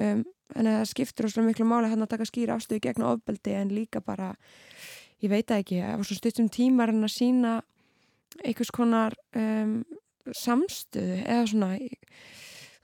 [0.00, 3.74] um, en það skiptir ósláð miklu máli hann að taka skýra afstöðu gegn ofbeldi en
[3.74, 4.34] líka bara,
[5.24, 7.54] ég veit ekki það var svo stuttum tímar en að sína
[8.44, 9.80] einhvers konar um,
[10.34, 11.70] samstöðu eða svona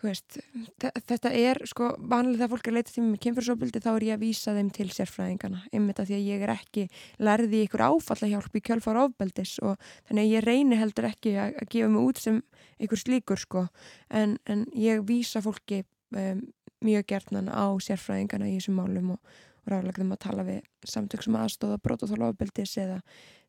[0.03, 0.39] veist,
[0.81, 4.25] þetta er sko vanlega þegar fólk er leitað mig með kynfyrsofbildi þá er ég að
[4.25, 6.87] vísa þeim til sérfræðingana einmitt af því að ég er ekki
[7.23, 9.77] lærði ykkur áfallahjálp í kjölfar ofbeldis og
[10.09, 12.41] þannig að ég reyni heldur ekki að, að gefa mig út sem
[12.83, 13.67] ykkur slíkur sko.
[14.11, 15.85] En, en ég vísa fólki
[16.17, 16.43] um,
[16.85, 21.39] mjög gertnan á sérfræðingana í þessum málum og, og ráðlegðum að tala við samtök sem
[21.39, 22.99] aðstóða brótaþálaofbeldis eða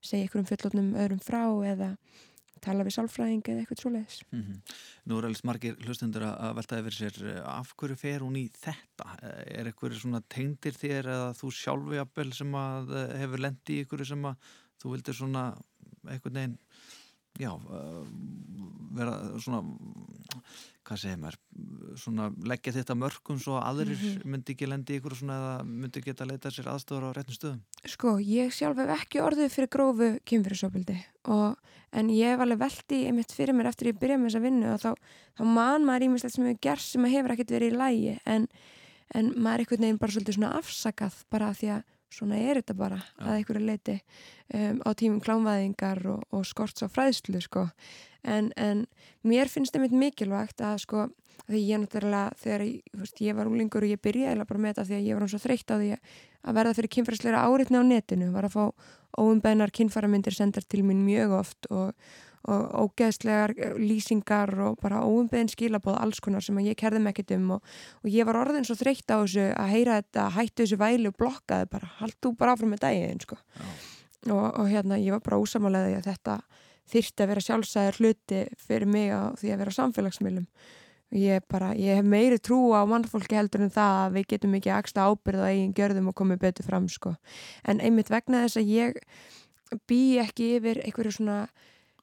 [0.04, 1.96] segja ykkur um fullotnum öðrum frá eða
[2.64, 4.76] tala við sálfræðing eða eitthvað trúleis mm -hmm.
[5.06, 8.46] Nú er alveg margir hlustundur að velta yfir sér eh, af hverju fer hún í
[8.50, 9.06] þetta?
[9.22, 13.80] Eh, er eitthvað svona tengdir þér eða þú sjálfu jafnvel sem að eh, hefur lendi
[13.80, 14.36] í ykkur sem að
[14.80, 15.44] þú vildir svona
[16.08, 16.58] eitthvað neginn
[17.40, 17.52] já,
[18.94, 19.64] vera svona
[20.84, 21.38] hvað segir maður,
[22.00, 24.32] svona leggja þetta mörgum svo að aðrir mm -hmm.
[24.34, 27.62] myndi ekki lendi ykkur svona eða myndi geta leita sér aðstofur á réttum stöðum?
[27.86, 30.98] Sko, ég sjálf hef ekki orðið fyrir grófu kynfyrirsopildi
[31.94, 34.80] en ég hef alveg veldi einmitt fyrir mér eftir ég byrja með þessa vinnu og
[34.82, 34.92] þá,
[35.38, 38.48] þá man maður ímislegt sem hefur gerst sem hefur ekkert verið í lægi en,
[39.16, 42.78] en maður er einhvern veginn bara svolítið svona afsakað bara því að svona er þetta
[42.78, 43.26] bara ja.
[43.26, 43.98] að einhverju leiti
[44.54, 47.68] um, á tímum klámvæðingar og, og skorts á fræðslu sko
[48.24, 48.86] en, en
[49.28, 51.08] mér finnst mitt mikilvægt að sko
[51.48, 54.88] því ég náttúrulega þegar ég, veist, ég var úlingur og ég byrjaði bara með þetta
[54.90, 55.90] því að ég var svo þreytt á því
[56.44, 58.64] að verða fyrir kynfærsleira áritni á netinu var að fá
[59.20, 61.92] óumbennar kynfæramindir sendar til mín mjög oft og,
[62.52, 67.56] og ógeðslegar lýsingar og bara óumbeðin skilabóð alls konar sem ég kerði með ekkert um
[67.56, 67.72] og,
[68.04, 71.18] og ég var orðin svo þreytt á þessu að heyra þetta, hættu þessu væli og
[71.22, 73.40] blokkaði bara, haldu bara áfram með daginn sko.
[74.28, 76.38] og, og hérna ég var bara ósamálaðið að þetta
[76.94, 80.48] þyrsti að vera sjálfsæðar hluti fyrir mig á því að vera samfélagsmiðlum
[81.16, 84.74] ég, bara, ég hef meiri trú á mannfólki heldur en það að við getum ekki
[84.74, 87.16] axta ábyrða í gjörðum og komið betur fram sko.
[87.64, 89.00] en einmitt vegna þess að ég
[89.88, 91.38] bý ekki yfir einhverju svona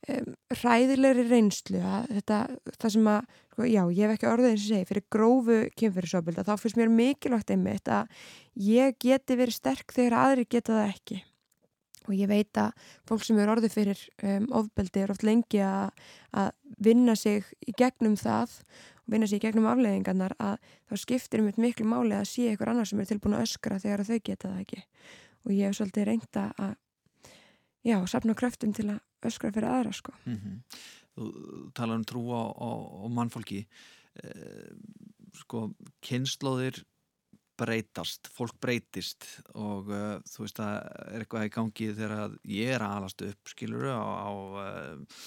[0.08, 2.40] um, ræðilegri reynslu að þetta,
[2.76, 6.44] það sem að sko, já, ég hef ekki orðið eins og segi fyrir grófu kynfyrirsóbilda,
[6.46, 8.14] þá finnst mér mikilvægt einmitt að
[8.54, 11.20] ég geti verið sterk þegar aðri geta það ekki.
[12.08, 15.90] Og ég veit að fólk sem eru orðið fyrir um, ofbeldi er oft lengi að,
[16.32, 16.48] að
[16.80, 18.56] vinna sig í gegnum það
[19.04, 20.56] og vinna sig í gegnum afleðingarnar að
[20.88, 24.06] þá skiptir um miklu máli að sé ykkur annar sem er tilbúin að öskra þegar
[24.08, 24.82] þau geta það ekki.
[25.44, 26.74] Og ég hef svolítið reynda að
[27.84, 30.12] já, sapna kröftum til að öskra fyrir aðra sko.
[30.24, 30.60] Mm -hmm.
[31.16, 32.70] Þú talar um trú á, á,
[33.04, 33.66] á mannfólki.
[34.22, 34.72] Eh,
[35.34, 35.70] sko
[36.02, 36.84] kynnslóðir
[37.60, 39.26] breytast, fólk breytist
[39.58, 43.52] og uh, þú veist að er eitthvað í gangi þegar ég er að alast upp
[43.52, 45.18] skiluru á, á uh,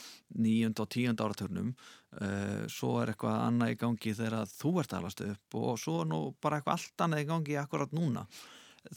[0.41, 5.03] nýjund og tíund áraturnum uh, svo er eitthvað annað í gangi þegar þú ert að
[5.03, 8.25] alast upp og svo nú bara eitthvað allt annað í gangi akkurat núna.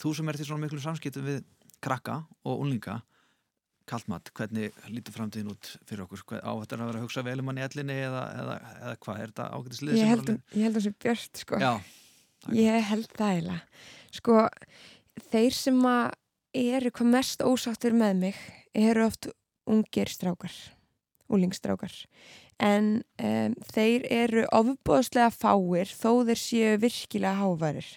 [0.01, 1.45] Þú sem er til svona miklu samskiptum við
[1.85, 3.03] krakka og unlinga
[3.89, 6.25] kallmat, hvernig lítur framtíðin út fyrir okkur?
[6.43, 9.21] Á þetta að vera að hugsa vel um hann í ellinni eða, eða, eða hvað?
[9.23, 9.99] Er þetta ágættislið?
[10.01, 11.61] Ég held að það sé björnt sko.
[11.63, 11.73] Já.
[12.57, 13.61] Ég held það eiginlega.
[14.17, 14.39] Sko,
[15.33, 15.83] þeir sem
[16.57, 18.41] eru hvað mest ósáttur með mig
[18.77, 19.31] eru oft
[19.67, 20.55] ungir strákar,
[21.33, 21.95] úlingstrákar.
[22.63, 27.89] En um, þeir eru ofbóðslega fáir þó þeir séu virkilega hávarir.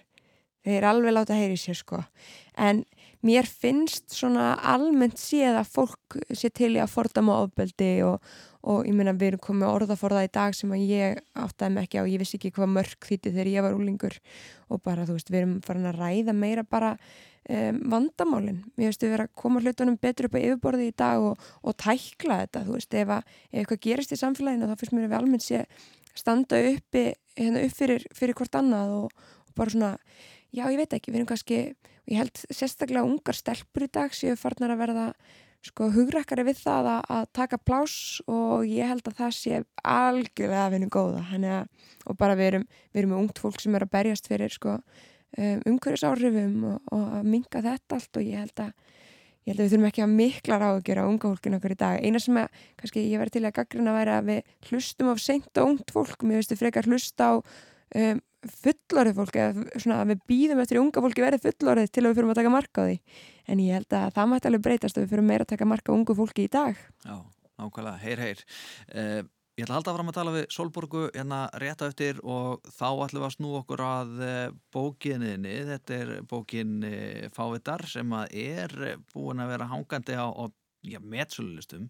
[0.68, 2.02] Þeir alveg láta heyri sér sko.
[2.60, 2.84] En
[3.26, 8.22] mér finnst svona almennt séð að fólk sé til í að fordama ofbeldi og,
[8.64, 12.00] og ég meina við erum komið orðaforða í dag sem að ég áttaði mig ekki
[12.00, 14.16] á, ég vissi ekki hvað mörg þýtti þegar ég var úlingur
[14.70, 16.96] og bara þú veist við erum farin að ræða meira bara
[17.50, 21.30] um, vandamálinn, mér finnst við vera að koma hlutunum betur upp á yfirborði í dag
[21.32, 22.98] og, og tækla þetta, þú veist.
[23.00, 25.64] Ef, að, ef eitthvað gerist í samfélaginu þá finnst mér að við almennt sé
[26.18, 27.06] standa uppi
[27.38, 29.94] hérna upp fyrir, fyrir hvort annað og, og bara svona
[30.56, 31.60] já ég veit ekki, við erum kannski
[32.10, 35.06] ég held sérstaklega ungar stelpur í dag séu farnar að verða
[35.66, 37.96] sko hugrekkari við það að, að taka plás
[38.32, 42.68] og ég held að það sé algjörlega að vinna góða að, og bara við erum,
[42.94, 47.28] við erum ungt fólk sem er að berjast fyrir sko um, umhverjusáhrifum og, og að
[47.36, 48.72] minga þetta allt og ég held að
[49.44, 52.00] ég held að við þurfum ekki að mikla ráðugjur á unga fólkinu okkur í dag.
[52.06, 55.16] Eina sem að kannski ég verði til að gaggrina að vera að við hlustum á
[55.20, 58.20] seint og ungt fólk, mér veistu frekar hlusta á um,
[58.64, 62.20] fullorðið fólk eða svona að við býðum eftir unga fólki verið fullorðið til að við
[62.20, 62.96] fyrir að taka marka á því.
[63.50, 65.92] En ég held að það mætti alveg breytast að við fyrir meira að taka marka
[65.92, 66.80] á ungu fólki í dag.
[67.04, 67.18] Já,
[67.60, 68.48] nákvæmlega, heyr, heyr.
[68.94, 69.22] Uh,
[69.60, 72.86] Ég ætla alltaf að fram að tala við Solborgu hérna rétt á eftir og þá
[73.04, 74.36] ætlum við að snú okkur að uh,
[74.72, 78.76] bókinniðni, þetta er bókin uh, Fávitar sem að er
[79.12, 80.48] búin að vera hangandi á, á
[81.04, 81.90] metsölulistum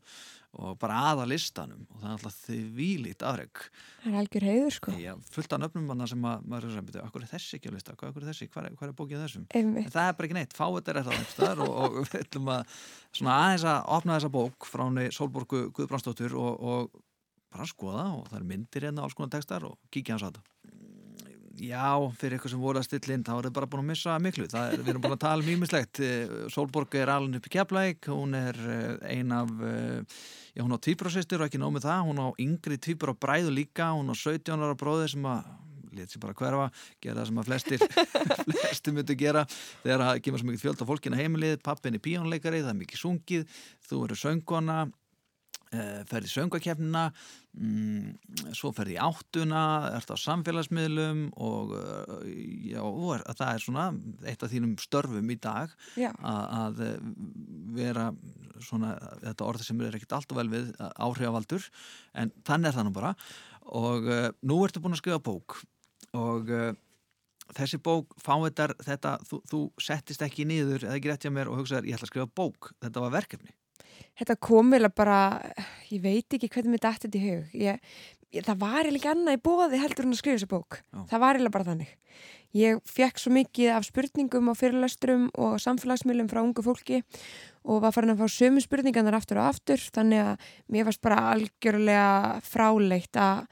[0.58, 3.62] og bara aða listanum og það er alltaf því vílít aðreg
[4.02, 4.94] Það er algjör heiður sko.
[4.98, 7.70] Já, fullt af nöfnum manna sem að maður er að segja hvað er þessi ekki
[7.70, 9.46] að lista, hvað er þessi, hvað er, er bókið þessum?
[9.60, 9.92] Einmitt.
[9.94, 12.80] það er bara ekki neitt, fáið er það einhverstaðar og, og við ætlum að
[13.20, 17.06] svona aðeins að opna þessa bók frá henni Solborgu Guðbrandstóttur og, og
[17.54, 20.56] bara skoða og það er myndir hérna alls konar textar og kíkja hans að það
[21.60, 24.18] Já, fyrir eitthvað sem voru að stilla inn þá er það bara búin að missa
[24.24, 24.46] miklu.
[24.48, 26.02] Er, við erum búin að tala mjög mislegt
[26.54, 28.60] Solborg er alveg upp í keflæk hún er
[29.10, 33.52] ein af já, hún á tvíbrásistur og ekki nómið það hún á yngri tvíbrá bræðu
[33.52, 35.50] líka hún á 17 ára bróði sem að
[35.98, 36.70] let sér bara hverfa,
[37.02, 37.84] gera það sem að flestir
[38.46, 39.46] flestir myndu gera.
[39.84, 43.04] Þegar það kemur svo mikið fjöld á fólkina heimilið pappin er píónleikari, það er mikið
[43.04, 44.80] sungið þú eru söngona
[45.70, 47.04] ferði söngakefnina
[47.54, 49.62] mm, svo ferði áttuna
[50.00, 51.76] ert á samfélagsmiðlum og
[52.26, 53.86] já, er, það er svona
[54.26, 56.82] eitt af þínum störfum í dag að, að
[57.78, 58.10] vera
[58.66, 61.70] svona, þetta orð sem er ekkert allt og vel við áhrifavaldur
[62.18, 63.16] en þannig er það nú bara.
[63.70, 64.08] Og
[64.42, 65.60] nú ertu búin að skrifa bók
[66.18, 66.50] og
[67.54, 71.62] þessi bók, fáiðar þetta, þú, þú settist ekki nýður eða ekki rétt hjá mér og
[71.62, 73.54] hugsaður ég ætla að skrifa bók, þetta var verkefni
[74.20, 75.20] Þetta kom vel að bara,
[75.90, 77.54] ég veit ekki hvernig mér dætti þetta í hug.
[77.56, 77.94] Ég,
[78.36, 80.82] ég, það var eiginlega annað í bóði heldur en að skrifa þessu bók.
[80.82, 81.00] Já.
[81.14, 81.96] Það var eiginlega bara þannig.
[82.58, 87.04] Ég fekk svo mikið af spurningum á fyrirlesturum og samfélagsmiðlum frá ungu fólki
[87.62, 91.20] og var farin að fá sömu spurningarnar aftur og aftur þannig að mér varst bara
[91.36, 92.08] algjörlega
[92.50, 93.44] fráleitt að,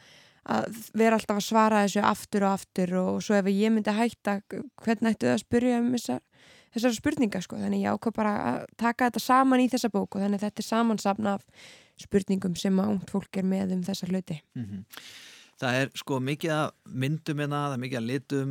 [0.50, 4.40] að vera alltaf að svara þessu aftur og aftur og svo ef ég myndi hætta
[4.50, 6.24] hvernig ættu það að spyrja um þessar
[6.78, 10.44] þessara spurninga sko, þannig ég ákvað bara að taka þetta saman í þessa bóku, þannig
[10.44, 14.38] þetta er samansapna af spurningum sem að ungt fólk er með um þessa hluti.
[14.58, 15.02] Mm -hmm.
[15.58, 16.68] Það er sko mikið að
[17.02, 18.50] myndum hérna, það er mikið að litum,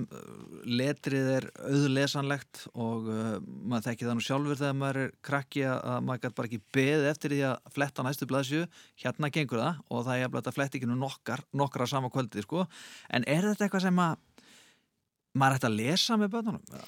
[0.81, 6.01] letrið er auðlesanlegt og uh, maður þekki það nú sjálfur þegar maður er krakki að
[6.03, 8.65] maður gæti bara ekki beðið eftir því að fletta næstu blaðsju,
[9.05, 12.67] hérna gengur það og það er að fletta ekki nú nokkar, nokkara sama kvöldi sko,
[13.07, 14.19] en er þetta eitthvað sem að
[15.39, 16.81] maður ætti að lesa með börnunum?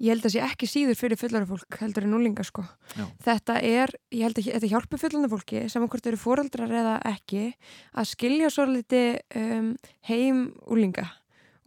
[0.00, 2.64] Ég held að það sé ekki síður fyrir fullari fólk heldur en núlinga sko.
[2.94, 3.04] Já.
[3.26, 7.44] Þetta er, ég held að þetta hjálpi fullandi fólki saman hvort eru fóraldrar eða ekki
[7.96, 9.70] að skilja svo litið um,
[10.10, 11.08] heim úlinga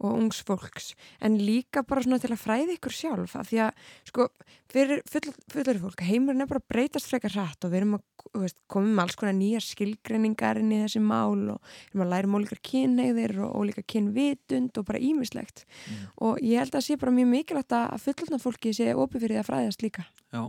[0.00, 3.82] og ungs fólks, en líka bara svona til að fræði ykkur sjálf af því að
[4.08, 4.26] sko,
[4.72, 8.06] fyrir fullari fólk heimurinn er bara breytast frekar hratt og við erum að
[8.44, 12.12] veist, koma með alls konar nýjar skilgreiningar inn í þessi mál og við erum að
[12.14, 16.06] læra um ólíkar kynhegðir og ólíkar kynvitund og bara ímislegt mm.
[16.28, 19.36] og ég held að það sé bara mjög mikilvægt að fullorna fólki sé opið fyrir
[19.36, 20.06] því að fræðast líka.
[20.30, 20.42] Já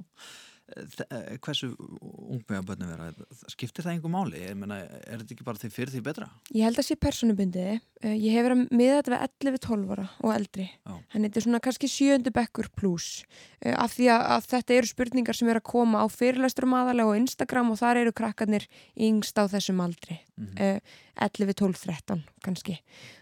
[1.41, 3.09] hversu ungmega börnum vera?
[3.51, 4.41] Skiptir það einhver máli?
[4.57, 6.27] Meina, er þetta ekki bara því fyrir því betra?
[6.55, 10.33] Ég held að sé personubundi eh, ég hef verið með þetta við 11-12 ára og
[10.35, 10.67] eldri.
[10.87, 13.23] En þetta er svona kannski sjöndu bekkur pluss
[13.61, 17.13] eh, af því að, að þetta eru spurningar sem eru að koma á fyrirlæsturum aðalega
[17.13, 20.21] og Instagram og þar eru krakkarnir yngst á þessum aldri.
[20.37, 20.81] Mm -hmm.
[21.21, 22.79] 11, 12, 13 kannski.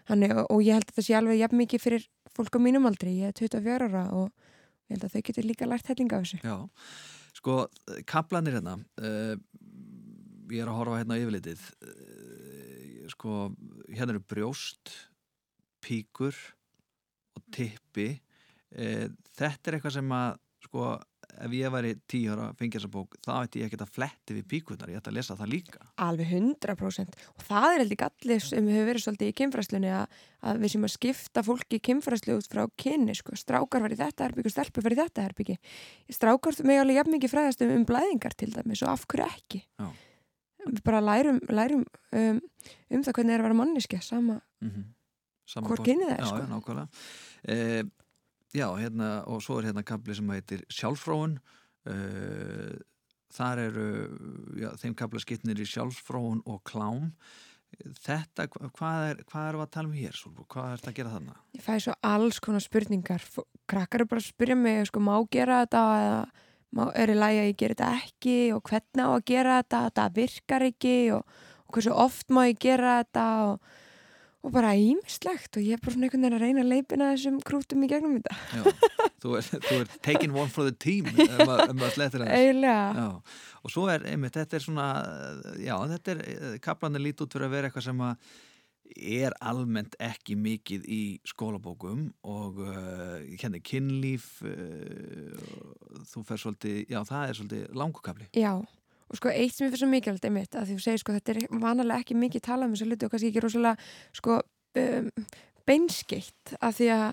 [0.08, 3.18] Þannig, og ég held að það sé alveg jafn mikið fyrir fólk á mínum aldri,
[3.20, 4.30] ég er 24 ára og
[4.88, 6.40] ég held að þau getur líka lært hellinga af þessu.
[6.46, 6.70] Já
[7.40, 7.70] Sko,
[8.10, 9.36] kaplanir hérna uh,
[10.52, 13.36] ég er að horfa hérna á yfirlitið uh, sko,
[13.94, 14.92] hérna eru brjóst
[15.80, 16.36] píkur
[17.40, 18.10] og tippi.
[18.76, 19.08] Uh,
[19.40, 20.90] þetta er eitthvað sem að sko,
[21.40, 25.00] ef ég væri tíu ára fengjasabók, þá ætti ég ekki að fletti við píkunar, ég
[25.00, 29.06] ætti að lesa það líka Alveg 100% og það er heldur gallið sem hefur verið
[29.06, 33.38] svolítið í kynfræslunni að, að við sem að skipta fólki kynfræslu út frá kynni sko.
[33.40, 35.58] strákar var í þetta herbygg og stelpur var í þetta herbyggi
[36.20, 39.64] strákar með alveg jafn mikið fræðast um, um blæðingar til dæmis og af hverju ekki
[39.64, 39.90] Já.
[40.66, 42.44] við bara lærum, lærum um,
[42.90, 45.64] um það hvernig er að vera manniski sama mm -hmm.
[45.68, 47.90] hvort kynni það er sko.
[48.54, 51.38] Já, eh, hérna, og svo er hérna kapli sem heitir Sjálfróun
[51.90, 52.74] uh,
[53.34, 53.90] þar eru
[54.58, 57.14] já, þeim kapla skipnir í Sjálfróun og Klám
[57.78, 60.44] Þetta, hvað er, hvað er að tala um hér, Solbú?
[60.50, 61.36] Hvað er þetta að gera þarna?
[61.54, 63.26] Ég fæ svo alls konar spurningar
[63.70, 66.24] krakkar eru bara að spyrja mig sko, má gera þetta eða
[66.76, 69.84] má, er í lagi að ég gera þetta ekki og hvernig á að gera þetta
[69.86, 73.72] þetta virkar ekki og, og hversu oft má ég gera þetta og,
[74.40, 77.40] og bara ímislegt og ég er bara svona einhvern veginn að reyna að leipina þessum
[77.46, 78.38] krútum í gegnum þetta.
[78.56, 78.92] Já,
[79.24, 82.86] þú er, þú er taking one for the team ef maður um slettir hans eiginlega,
[82.96, 84.86] Já, og svo er, einmitt, þetta er svona
[85.60, 86.22] já, þetta er,
[86.64, 88.32] kaplanir lít út fyrir að vera eitthvað sem að
[88.90, 95.36] er almennt ekki mikið í skólabókum og uh, ég kenni kynlíf uh,
[96.10, 98.30] þú fer svolítið, já það er svolítið langukabli.
[98.34, 98.54] já
[99.10, 101.34] og sko eitt sem ég fyrir svo mikilvægt einmitt að því þú segir sko þetta
[101.34, 104.40] er vanalega ekki mikið talað um þessu hluti og kannski ekki rosalega sko
[104.84, 105.12] um,
[105.70, 107.08] beinskeitt að því að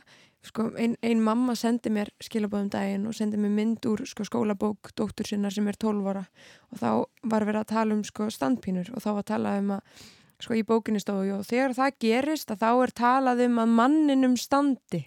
[0.47, 4.93] sko ein, ein mamma sendi mér skilabóðum daginn og sendi mér mynd úr sko skólabók
[4.99, 6.23] dóttur sinna sem er 12 ára
[6.71, 6.91] og þá
[7.33, 10.05] var verið að tala um sko standpínur og þá var að tala um að
[10.43, 14.37] sko í bókinni stóðu og þegar það gerist að þá er talað um að manninum
[14.41, 15.03] standi.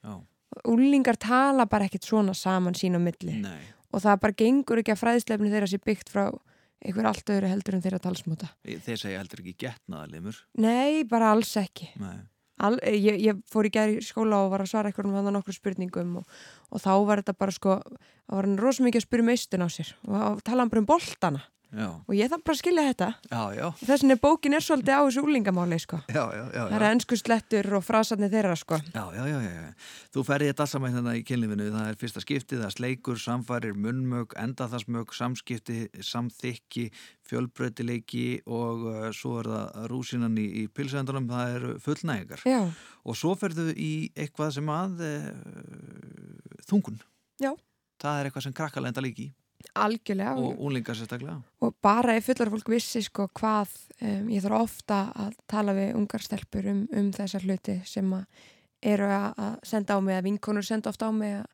[0.00, 3.38] Já, og úlingar tala bara ekkit svona saman sín á milli.
[3.40, 6.24] Nei, og það bara gengur ekki að fræðslefni þeirra sé byggt frá
[6.80, 8.50] einhver allt öðru heldur en þeirra talsmóta.
[8.64, 10.38] þeir segja heldur ekki getnaðalimur.
[10.62, 11.90] Nei, bara alls ekki.
[12.00, 12.22] Nei,
[12.60, 16.18] Al, ég, ég fór í gæri skóla og var að svara einhverjum hann nokkur spurningum
[16.20, 19.30] og, og þá var þetta bara sko, það var hann rosa mikið að spyrja um
[19.32, 21.40] eistun á sér og talaði hann bara um boltana
[21.70, 23.08] já, og ég þarf bara að skilja þetta.
[23.80, 26.00] Þess vegna bókin er svolítið á þessu úlingamáli sko.
[26.10, 28.78] já, já, já, Það er ennsku slettur og frasarnir þeirra sko.
[28.94, 29.70] Já, já, já, já, já.
[30.14, 33.76] Þú ferði þetta saman hérna í kynlífinu, það er fyrsta skiptið, það er sleikur, samfærir,
[33.86, 35.78] munnmög, endaþarsmög, samskipti,
[36.10, 36.86] samþykki,
[37.30, 42.46] fjölbreytileiki og uh, svo er það rúsinan í, í pilsendunum, það eru fullnægingar.
[42.48, 42.62] Já,
[43.08, 46.98] Og svo ferðu í eitthvað sem að uh, þungun.
[47.40, 47.54] Já.
[48.00, 49.30] Það er eitthvað sem krakkar lenda líki
[49.74, 51.36] algjörlega og, úlingar sérstaklega.
[51.60, 55.92] og bara ef fullar fólk vissi sko hvað um, ég þarf ofta að tala við
[55.98, 58.24] ungar stelpur um, um þessar hluti sem að
[58.82, 61.46] eru að að senda á mig að vinkonur senda ofta á mig að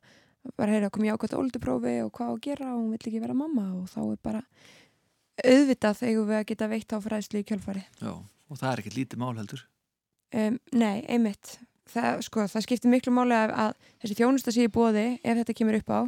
[0.55, 3.19] bara heyra kom ég ákvæmt ólduprófi og hvað á að gera og hún vill ekki
[3.19, 4.43] vera mamma og þá er bara
[5.43, 8.97] auðvitað þegar við að geta veitt á fræðslu í kjölfari Já, og það er ekkert
[8.97, 9.65] lítið mál heldur.
[10.33, 11.57] um, Nei, einmitt
[11.93, 15.57] það, sko, það skiptir miklu máli að, að þessi þjónusta sé í bóði ef þetta
[15.57, 16.01] kemur upp á.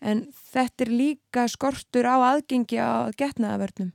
[0.00, 3.92] En þetta er líka skortur á aðgengi á getnaðavörnum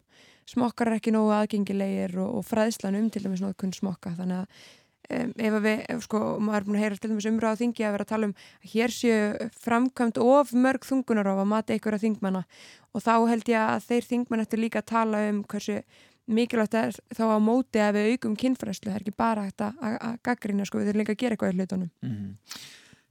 [0.51, 4.13] smokkar er ekki nógu aðgengilegir og, og fræðslan um til dæmis kunn smokka.
[4.17, 7.55] Þannig að um, ef við, ef, sko, maður er búin að heyra til dæmis umræða
[7.55, 11.51] á þingi að vera að tala um að hér séu framkvæmt of mörg þungunarof að
[11.53, 12.45] mati einhverja þingmanna.
[12.91, 15.79] Og þá held ég að þeir þingmann eftir líka að tala um hversu
[16.33, 20.67] mikilvægt er þá á móti að við aukum kynfræslu, það er ekki bara að, gaggrina,
[20.67, 21.91] sko, við þurfum líka að gera eitthvað í hlutunum.
[22.05, 22.37] Mm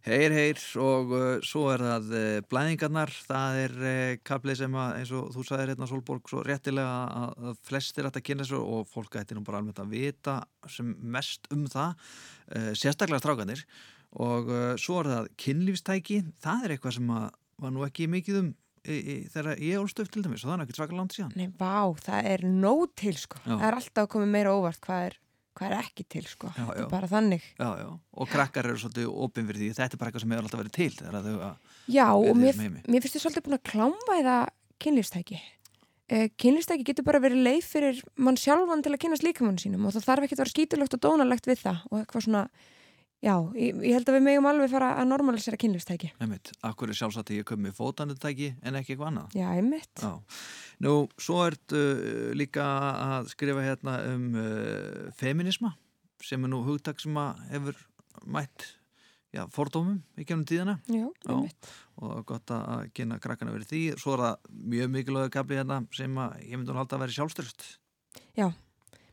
[0.00, 4.94] Heyr, heyr og uh, svo er það uh, blæðingarnar, það er uh, kaplið sem að,
[4.96, 8.60] eins og þú sagðir hérna Solborg, svo réttilega að, að flestir ætti að kynna þessu
[8.78, 10.38] og fólk ætti nú bara alveg að vita
[10.72, 12.08] sem mest um það,
[12.56, 13.66] uh, sérstaklega strákanir
[14.24, 17.28] og uh, svo er það kynlífstæki, það er eitthvað sem að
[17.60, 18.50] var nú ekki mikið um
[19.34, 21.34] þegar ég ólst upp til dæmis og það er ekki svakar langt síðan.
[21.38, 23.40] Nei, vá, það er nóg til, sko.
[23.44, 23.52] Já.
[23.52, 25.16] Það er alltaf koma meira óvart hvað er,
[25.58, 26.50] hvað er ekki til, sko.
[26.56, 27.46] Já, Þetta er bara þannig.
[27.60, 30.48] Já, já, og krakkar eru svolítið opinn fyrir því, þetta er bara eitthvað sem hefur
[30.48, 33.64] alltaf verið til þegar þau að Já, og mér, mér finnst þið svolítið búin að
[33.70, 34.36] klámvæða
[34.84, 35.40] kynlífstæki.
[36.10, 39.94] Uh, kynlífstæki getur bara verið leið fyrir mann sjálfan til að kynast líkamann sínum og
[39.94, 42.40] það þarf ekki að vera skítulegt og dónalegt við það og eitthvað svona,
[43.24, 46.10] já, ég, ég held að við megum alveg fara að normalisera kynlífstæki.
[46.22, 49.36] Einmitt, akkur er sjálfsagt að ég kom með fótanutæki en ekki eitthvað annað.
[49.38, 50.02] Já, einmitt.
[50.02, 50.40] Já.
[50.86, 52.66] Nú, svo ert uh, líka
[53.20, 55.74] að skrifa hérna um uh, feminisma
[56.24, 57.78] sem er nú hugtak sem að hefur
[58.28, 58.66] mætt
[59.32, 61.30] já, fordómum í kemnum tíðana Já, Já.
[61.32, 61.70] einmitt.
[62.00, 63.82] og gott að kynna krakkana verið því.
[64.00, 67.16] Svo er það mjög mikilvæg kapli hérna sem að ég myndi hún halda að vera
[67.20, 67.68] sjálfstyrst.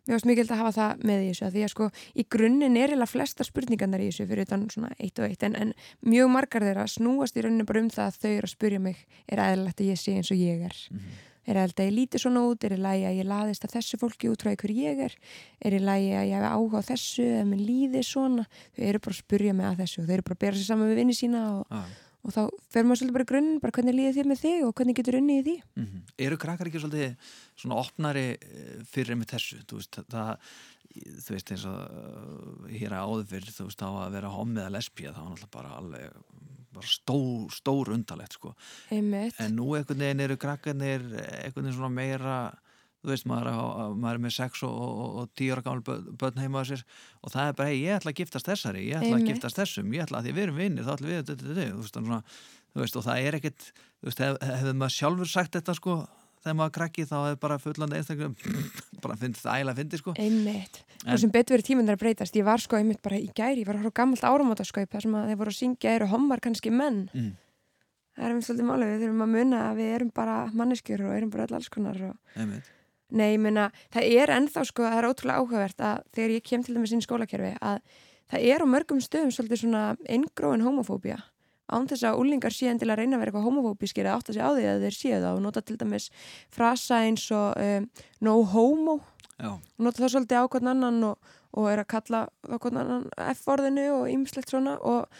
[0.07, 2.95] Mér finnst mikilvægt að hafa það með í þessu því að sko í grunninn er
[2.95, 5.73] eða flesta spurningarnar í þessu fyrir utan svona eitt og eitt en, en
[6.07, 9.01] mjög margar þeirra snúast í rauninni bara um það að þau eru að spurja mig
[9.27, 10.79] er aðeinlegt að ég sé eins og ég er?
[10.91, 11.21] Mm -hmm.
[11.47, 12.63] er aðeinlegt að ég líti svona út?
[12.63, 15.13] Er lagi að ég laðist að þessu fólki útráði hver ég er?
[15.61, 18.47] Er lagi að ég hef áhuga á þessu eða mér líði svona?
[18.75, 20.89] Þau eru bara að spurja mig að þessu þau eru bara að bera sér saman
[20.89, 21.87] við vinni sína og ah
[22.27, 22.41] og þá
[22.73, 25.19] fer maður svolítið bara í grunninn bara hvernig líði þér með þig og hvernig getur
[25.19, 26.01] unni í því mm -hmm.
[26.27, 30.51] Eru krakkar ekki svolítið svona opnari eh, fyrir með þessu þú veist, það,
[31.23, 34.63] þú veist eins og uh, hér að áður fyrir þú veist á að vera homið
[34.65, 36.11] að lesbíja þá er náttúrulega bara alveg
[36.77, 38.53] bara stór, stór undalegt sko
[38.91, 39.39] Einmitt.
[39.39, 42.37] en nú einhvern veginn eru krakkarnir einhvern veginn svona meira
[43.07, 43.49] þú veist, maður,
[43.95, 46.83] maður er með sex og, og, og tíu ára gammal börn heima á sér
[47.23, 49.95] og það er bara, hey, ég ætla að giftast þessari ég ætla að giftast þessum,
[49.95, 52.21] ég ætla að því við erum vinnir þá ætla við, þú veist, svona,
[52.73, 55.97] þú veist og það er ekkit, þú veist, hef, hefur maður sjálfur sagt þetta sko
[56.43, 58.61] þegar maður krakki þá hefur bara fullandi einstaklega
[59.03, 60.13] bara finnst það ægilega að fyndi sko.
[60.21, 62.37] Einmitt, það sem betur verið tímundar að breytast.
[62.37, 65.27] Ég var sko einmitt bara í gæri, ég var horfa gammalt áramátaskaup þar sem að
[65.31, 67.03] þeir voru að syngja eru hommar kannski menn.
[67.13, 67.35] Mm.
[68.17, 71.15] það er um svolítið málið, við þurfum að munna að við erum bara manneskjur og
[71.17, 72.41] erum bara alls konar og
[73.07, 76.63] Nei, ég meina, það er ennþá sko, það er ótrúlega áhugavert að þegar ég kem
[76.65, 77.79] til dæmis inn í skólakerfi að
[78.27, 81.21] það er á mörgum stöðum svolítið svona engróin homofóbia
[81.67, 84.37] án þess að úlingar síðan til að reyna að vera eitthvað homofóbískir eða átt að
[84.37, 86.07] segja á því að þeir séu það og nota til dæmis
[86.53, 87.87] frasa eins og um,
[88.23, 88.95] no homo
[89.35, 89.51] Já.
[89.51, 93.05] og nota það svolítið á hvern annan og, og er að kalla hvern annan
[93.35, 95.11] F-orðinu og ymslegt svona og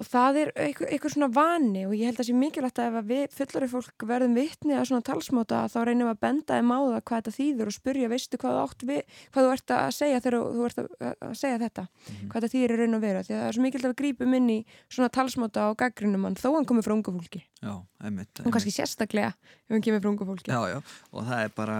[0.00, 3.08] og það er eitthvað, svona vani og ég held að það sé mikilvægt að ef
[3.10, 6.78] við fullari fólk verðum vittni að svona talsmáta þá reynum við að benda þeim á
[6.80, 9.02] það hvað þetta þýður og spurja veistu hvað við
[9.34, 12.30] hvað þú ert að segja þegar þú ert að segja þetta mm -hmm.
[12.30, 14.00] hvað þetta þýðir er raun og vera því að það er svo mikilvægt að við
[14.00, 17.44] grípum inn í svona talsmáta og gaggrinum hann þó hann komið frá unga fólki.
[17.60, 20.48] Og kannski sérstaklega ef hann kemur frá unga fólki.
[20.48, 20.80] Já, já,
[21.12, 21.78] og það er bara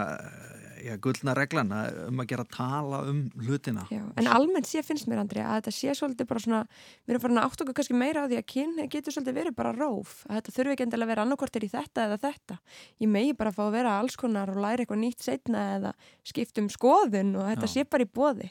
[0.84, 1.72] já, gullna reglan
[2.08, 3.86] um að gera tala um hlutina.
[3.92, 6.60] Já, en almennt sé finnst mér Andri að þetta sé svolítið bara svona
[7.06, 9.58] við erum farin að átt okkur kannski meira á því að kyn getur svolítið verið
[9.58, 12.60] bara róf, að þetta þurfi ekki endilega að vera annarkortir í þetta eða þetta
[13.04, 15.92] ég megi bara að fá að vera alls konar og læra eitthvað nýtt setna eða
[16.26, 17.74] skiptum skoðun og þetta já.
[17.74, 18.50] sé bara í bóði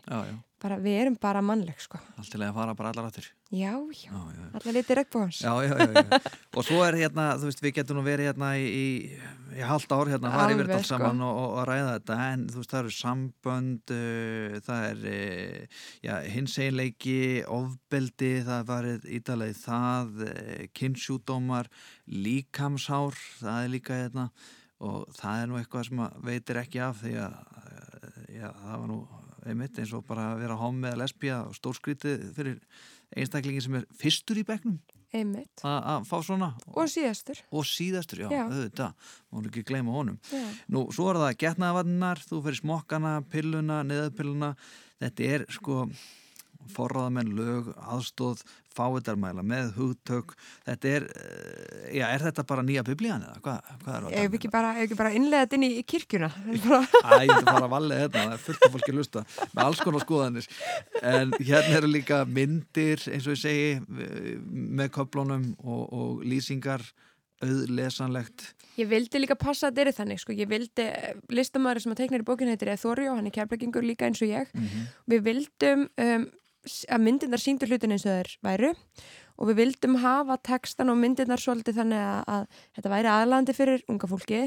[0.61, 1.99] bara við erum bara mannleg sko.
[2.19, 4.47] Alltilega að fara bara allar áttur Já, já, já, já.
[4.59, 6.19] allar litið regnbóðans Já, já, já, já.
[6.53, 8.87] Og svo er hérna, þú veist, við getum nú verið hérna í, í,
[9.57, 10.99] í halda ár hérna, það er yfir allt sko.
[10.99, 12.17] saman og, og, og ræða þetta.
[12.33, 17.17] En þú veist, það eru sambönd uh, það er uh, já, hins einleiki,
[17.57, 20.33] ofbeldi það varið ídalegi það uh,
[20.81, 21.71] kynnsjúdómar
[22.29, 24.27] líkamshár, það er líka hérna.
[24.79, 27.39] Og það er nú eitthvað sem veitir ekki af því að
[28.31, 28.99] já, það var nú
[29.49, 32.61] einmitt eins og bara að vera hóm með lesbija og stórskrítið fyrir
[33.17, 34.79] einstaklingin sem er fyrstur í begnum
[35.15, 35.63] einmitt.
[35.65, 36.51] Að fá svona.
[36.75, 37.41] Og síðastur.
[37.55, 38.43] Og síðastur, já, já.
[38.45, 39.09] auðvitað.
[39.33, 40.19] Mánu ekki gleyma honum.
[40.29, 40.43] Já.
[40.69, 44.53] nú, svo er það getnaðavannar, þú fyrir smokkana pilluna, neðapilluna
[45.01, 45.85] þetta er sko
[46.69, 48.43] forraðamenn, lög, aðstóð
[48.75, 50.35] fáiðarmæla með hugtök
[50.67, 54.23] þetta er, eh, já, er þetta bara nýja biblíðan eða hvað, hvað er þetta?
[54.23, 56.29] Ef ekki bara, bara innlegaðið inn í, kirkjuna
[57.09, 59.83] Æ, ég er bara vallega þetta það er fullt af fólki að lusta með alls
[59.83, 60.49] konar skoðanir
[61.01, 63.69] en hérna eru líka myndir, eins og ég segi
[64.49, 66.85] með köplunum og, og lýsingar
[67.43, 70.33] auðlesanlegt Ég vildi líka passa að þetta er þannig sko.
[70.35, 70.85] ég vildi,
[71.35, 74.51] listamæður sem að teikna í bókinu heitir Þorjó, hann er kærleikingur líka eins og ég
[74.53, 74.85] mm -hmm.
[75.11, 76.27] við vildum um,
[76.89, 78.71] að myndirnar síndur hlutin eins og þeir væru
[79.39, 83.85] og við vildum hafa textan og myndirnar svolítið þannig að, að þetta væri aðlandi fyrir
[83.91, 84.41] unga fólki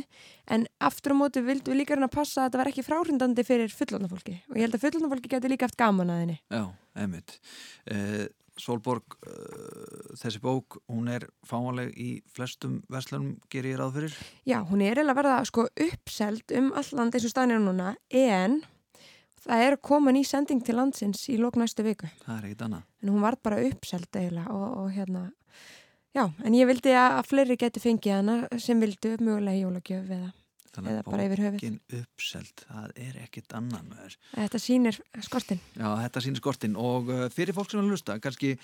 [0.53, 3.73] en aftur á móti vildum við líka hérna passa að þetta væri ekki fráhrindandi fyrir
[3.73, 6.39] fullóna fólki og ég held að fullóna fólki getur líka haft gaman að henni.
[6.53, 6.65] Já,
[6.99, 7.39] einmitt.
[7.89, 8.29] Eh,
[8.61, 14.19] Solborg, uh, þessi bók hún er fáanleg í flestum verslunum, ger ég ráð fyrir?
[14.49, 18.61] Já, hún er eða verða sko uppselt um alland eins og staðnir núna en
[19.47, 22.11] það er komin í sending til landsins í lók næstu viku.
[22.25, 22.85] Það er ekkit annað.
[23.03, 25.25] En hún var bara uppselt eiginlega og, og hérna,
[26.17, 30.31] já, en ég vildi að fleiri geti fengið hana sem vildu mögulega í jólagjöf eða,
[30.85, 31.61] eða bara yfir höfuð.
[31.61, 34.19] Þannig að bókin uppselt, það er ekkit annað með þér.
[34.39, 35.63] Þetta sýnir skortin.
[35.77, 38.57] Já, þetta sýnir skortin og uh, fyrir fólk sem að lusta, kannski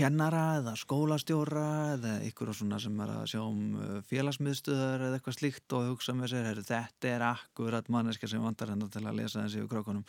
[0.00, 2.72] kennara eða skólastjóra eða ykkur sem
[3.04, 7.10] er að sjá um uh, félagsmiðstöðar eða eitthvað slíkt og hugsa með sér, heru, þetta
[7.10, 10.04] er akkurat manneska sem vandar hennar til að lesa þessi yfir krákunum.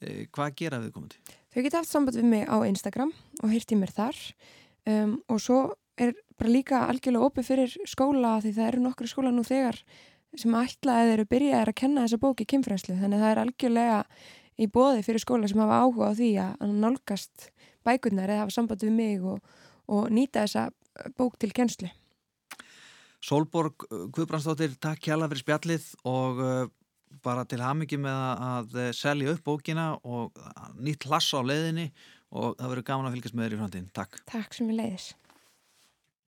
[0.00, 1.20] Eh, hvað gera við komandi?
[1.52, 4.20] Þau geta haft samband við mig á Instagram og hýrt í mér þar
[4.88, 5.60] um, og svo
[6.00, 9.82] er bara líka algjörlega opið fyrir skóla því það eru nokkru skóla nú þegar
[10.38, 13.98] sem ætla eða eru byrjaðið að kenna þessa bóki kynfræslu þannig að það er algjörlega
[14.62, 17.51] í bóði fyrir skóla sem hafa áhuga á því að nálgast
[17.86, 19.40] bækurnar eða hafa samband við mig og,
[19.88, 20.68] og nýta þessa
[21.18, 21.90] bók til kennslu.
[23.22, 26.64] Solborg Guðbrandsdóttir, takk hjá fyrir spjallið og uh,
[27.22, 30.32] bara til hamingi með að selja upp bókina og
[30.80, 31.90] nýtt hlass á leiðinni
[32.32, 33.90] og það verður gaman að fylgjast með þér í framtíðin.
[33.94, 34.22] Takk.
[34.30, 35.08] Takk sem ég leiðis.